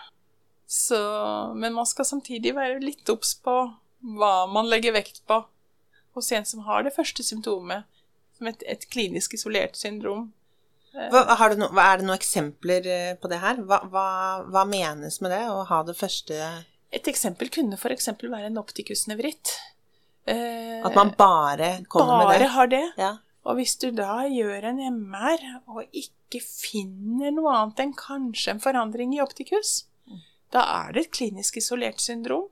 Så, 0.63 1.01
men 1.59 1.75
man 1.75 1.89
skal 1.89 2.07
samtidig 2.07 2.55
være 2.55 2.79
litt 2.85 3.11
obs 3.11 3.35
på 3.43 3.57
hva 4.15 4.33
man 4.47 4.71
legger 4.71 4.95
vekt 4.95 5.25
på 5.27 5.41
hos 6.15 6.31
en 6.31 6.47
som 6.47 6.63
har 6.69 6.87
det 6.87 6.95
første 6.95 7.25
symptomet, 7.25 7.83
som 8.37 8.47
et, 8.47 8.63
et 8.63 8.87
klinisk 8.95 9.35
isolert 9.35 9.75
syndrom. 9.75 10.29
Eh, 10.95 11.11
hva, 11.11 11.51
no, 11.59 11.67
er 11.75 11.99
det 11.99 12.07
noen 12.07 12.15
eksempler 12.15 12.91
på 13.19 13.27
det 13.27 13.43
her? 13.43 13.59
Hva, 13.67 13.83
hva, 13.91 14.09
hva, 14.47 14.67
menes 14.71 15.19
med 15.19 15.35
det, 15.35 15.45
å 15.51 15.65
ha 15.67 15.83
det 15.83 15.99
første 15.99 16.53
Et 16.91 17.07
eksempel 17.11 17.51
kunne 17.53 17.77
f.eks. 17.77 18.09
være 18.21 18.49
en 18.49 18.61
optikusnevritt. 18.61 19.55
At 20.29 20.95
man 20.95 21.13
bare 21.17 21.83
kommer 21.89 22.13
bare 22.13 22.27
med 22.27 22.33
det? 22.33 22.39
Bare 22.39 22.53
har 22.55 22.71
det. 22.71 22.85
Ja. 22.97 23.11
Og 23.47 23.57
hvis 23.57 23.75
du 23.81 23.89
da 23.95 24.25
gjør 24.29 24.67
en 24.71 24.81
MR 24.93 25.43
og 25.71 25.85
ikke 25.95 26.41
finner 26.43 27.33
noe 27.33 27.53
annet 27.55 27.83
enn 27.85 27.93
kanskje 27.97 28.53
en 28.53 28.63
forandring 28.63 29.15
i 29.15 29.21
optikus, 29.23 29.85
da 30.53 30.65
er 30.83 30.93
det 30.93 31.05
et 31.05 31.13
klinisk 31.17 31.57
isolert 31.61 32.01
syndrom. 32.03 32.49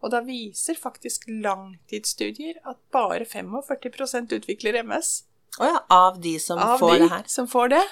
Og 0.00 0.12
da 0.14 0.22
viser 0.24 0.78
faktisk 0.80 1.26
langtidsstudier 1.28 2.60
at 2.64 2.78
bare 2.92 3.26
45 3.28 4.38
utvikler 4.38 4.80
MS. 4.80 5.10
Å 5.58 5.64
oh 5.64 5.68
ja, 5.68 5.80
av 5.92 6.20
de 6.22 6.38
som 6.40 6.60
av 6.62 6.78
får 6.80 6.94
de 6.94 7.02
det 7.02 7.10
her? 7.10 7.18
Av 7.18 7.28
de 7.28 7.34
som 7.34 7.48
får 7.50 7.72
det. 7.74 7.82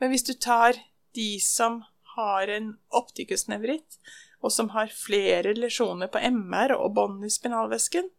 Men 0.00 0.12
hvis 0.14 0.24
du 0.24 0.32
tar 0.40 0.78
de 1.18 1.30
som 1.42 1.82
har 2.14 2.48
en 2.54 2.70
optikusnevritt, 2.96 3.98
og 4.40 4.52
som 4.54 4.70
har 4.74 4.92
flere 4.94 5.54
lesjoner 5.56 6.10
på 6.12 6.20
MR 6.30 6.76
og 6.76 6.94
bånd 6.94 7.26
i 7.26 7.30
spinalvæsken, 7.32 8.10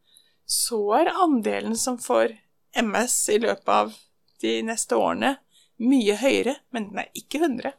så 0.49 0.79
er 0.97 1.13
andelen 1.13 1.77
som 1.77 1.99
får 2.01 2.34
MS 2.75 3.17
i 3.36 3.39
løpet 3.39 3.69
av 3.69 3.93
de 4.41 4.60
neste 4.65 4.97
årene, 4.97 5.36
mye 5.79 6.15
høyere, 6.19 6.58
men 6.75 6.89
den 6.89 7.01
er 7.03 7.12
ikke 7.15 7.39
100. 7.39 7.75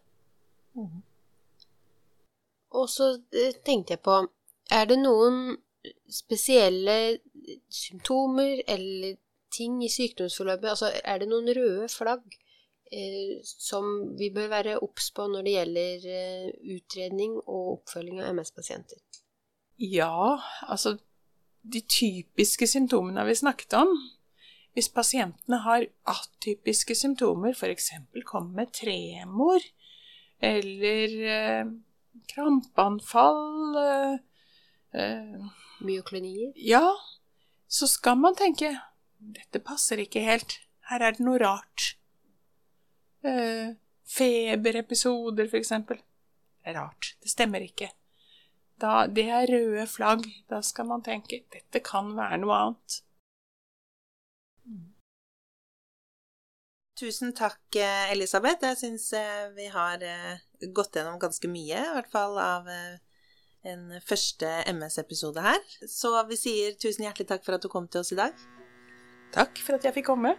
Mm. 0.78 1.00
Og 2.80 2.86
så 2.88 3.12
eh, 3.34 3.56
tenkte 3.66 3.96
jeg 3.96 4.02
på 4.06 4.20
Er 4.70 4.86
det 4.86 5.00
noen 5.00 5.56
spesielle 6.06 7.18
symptomer 7.68 8.62
eller 8.70 9.16
ting 9.52 9.80
i 9.84 9.90
sykdomsforløpet? 9.90 10.70
Altså, 10.70 10.92
er 11.04 11.18
det 11.18 11.28
noen 11.28 11.50
røde 11.56 11.88
flagg 11.90 12.22
som 13.44 14.16
vi 14.18 14.30
bør 14.34 14.48
være 14.50 14.78
obs 14.82 15.10
på 15.14 15.28
når 15.30 15.46
det 15.46 15.52
gjelder 15.54 16.06
eh, 16.10 16.48
utredning 16.74 17.36
og 17.44 17.76
oppfølging 17.76 18.18
av 18.22 18.32
MS-pasienter? 18.34 18.98
Ja, 19.80 20.40
altså 20.66 20.96
De 21.60 21.80
typiske 21.80 22.66
symptomene 22.66 23.24
vi 23.28 23.34
snakket 23.36 23.76
om 23.76 23.92
Hvis 24.74 24.88
pasientene 24.88 25.60
har 25.60 25.86
atypiske 26.08 26.94
symptomer, 26.94 27.54
f.eks. 27.54 27.90
kommer 28.24 28.62
med 28.62 28.72
tremor 28.72 29.60
eller 30.40 31.14
eh, 31.28 31.70
krampeanfall 32.32 33.76
eh, 33.76 34.14
eh, 34.94 35.48
Myoklonier? 35.84 36.52
Ja, 36.56 36.94
så 37.68 37.86
skal 37.90 38.16
man 38.22 38.38
tenke 38.38 38.72
dette 39.20 39.60
passer 39.60 40.00
ikke 40.00 40.22
helt, 40.24 40.56
her 40.88 41.02
er 41.04 41.16
det 41.16 41.24
noe 41.26 41.40
rart. 41.42 41.94
Eh, 43.22 43.74
feberepisoder, 44.08 45.48
for 45.48 45.60
eksempel. 45.60 45.96
Det 45.96 46.72
er 46.72 46.78
rart, 46.80 47.14
det 47.20 47.30
stemmer 47.32 47.64
ikke. 47.64 47.90
Da, 48.80 49.04
det 49.06 49.26
er 49.28 49.50
røde 49.50 49.84
flagg, 49.88 50.24
da 50.48 50.62
skal 50.64 50.88
man 50.88 51.04
tenke 51.04 51.42
dette 51.52 51.82
kan 51.84 52.14
være 52.16 52.40
noe 52.40 52.56
annet. 52.56 53.00
Tusen 57.00 57.32
takk, 57.36 57.60
eh, 57.76 58.10
Elisabeth. 58.12 58.64
Jeg 58.64 58.80
syns 58.80 59.12
eh, 59.16 59.46
vi 59.56 59.68
har 59.72 60.04
gått 60.76 60.96
gjennom 60.96 61.20
ganske 61.20 61.48
mye, 61.48 61.80
i 61.80 61.94
hvert 61.96 62.10
fall 62.12 62.40
av 62.40 62.68
en 62.68 64.00
første 64.04 64.48
MS-episode 64.72 65.44
her. 65.44 65.60
Så 65.88 66.12
vi 66.28 66.40
sier 66.40 66.76
tusen 66.80 67.04
hjertelig 67.04 67.28
takk 67.32 67.44
for 67.44 67.56
at 67.56 67.64
du 67.64 67.72
kom 67.72 67.88
til 67.88 68.04
oss 68.04 68.12
i 68.16 68.20
dag. 68.20 68.36
Takk 69.36 69.60
for 69.64 69.76
at 69.76 69.88
jeg 69.88 70.00
fikk 70.00 70.12
komme. 70.12 70.36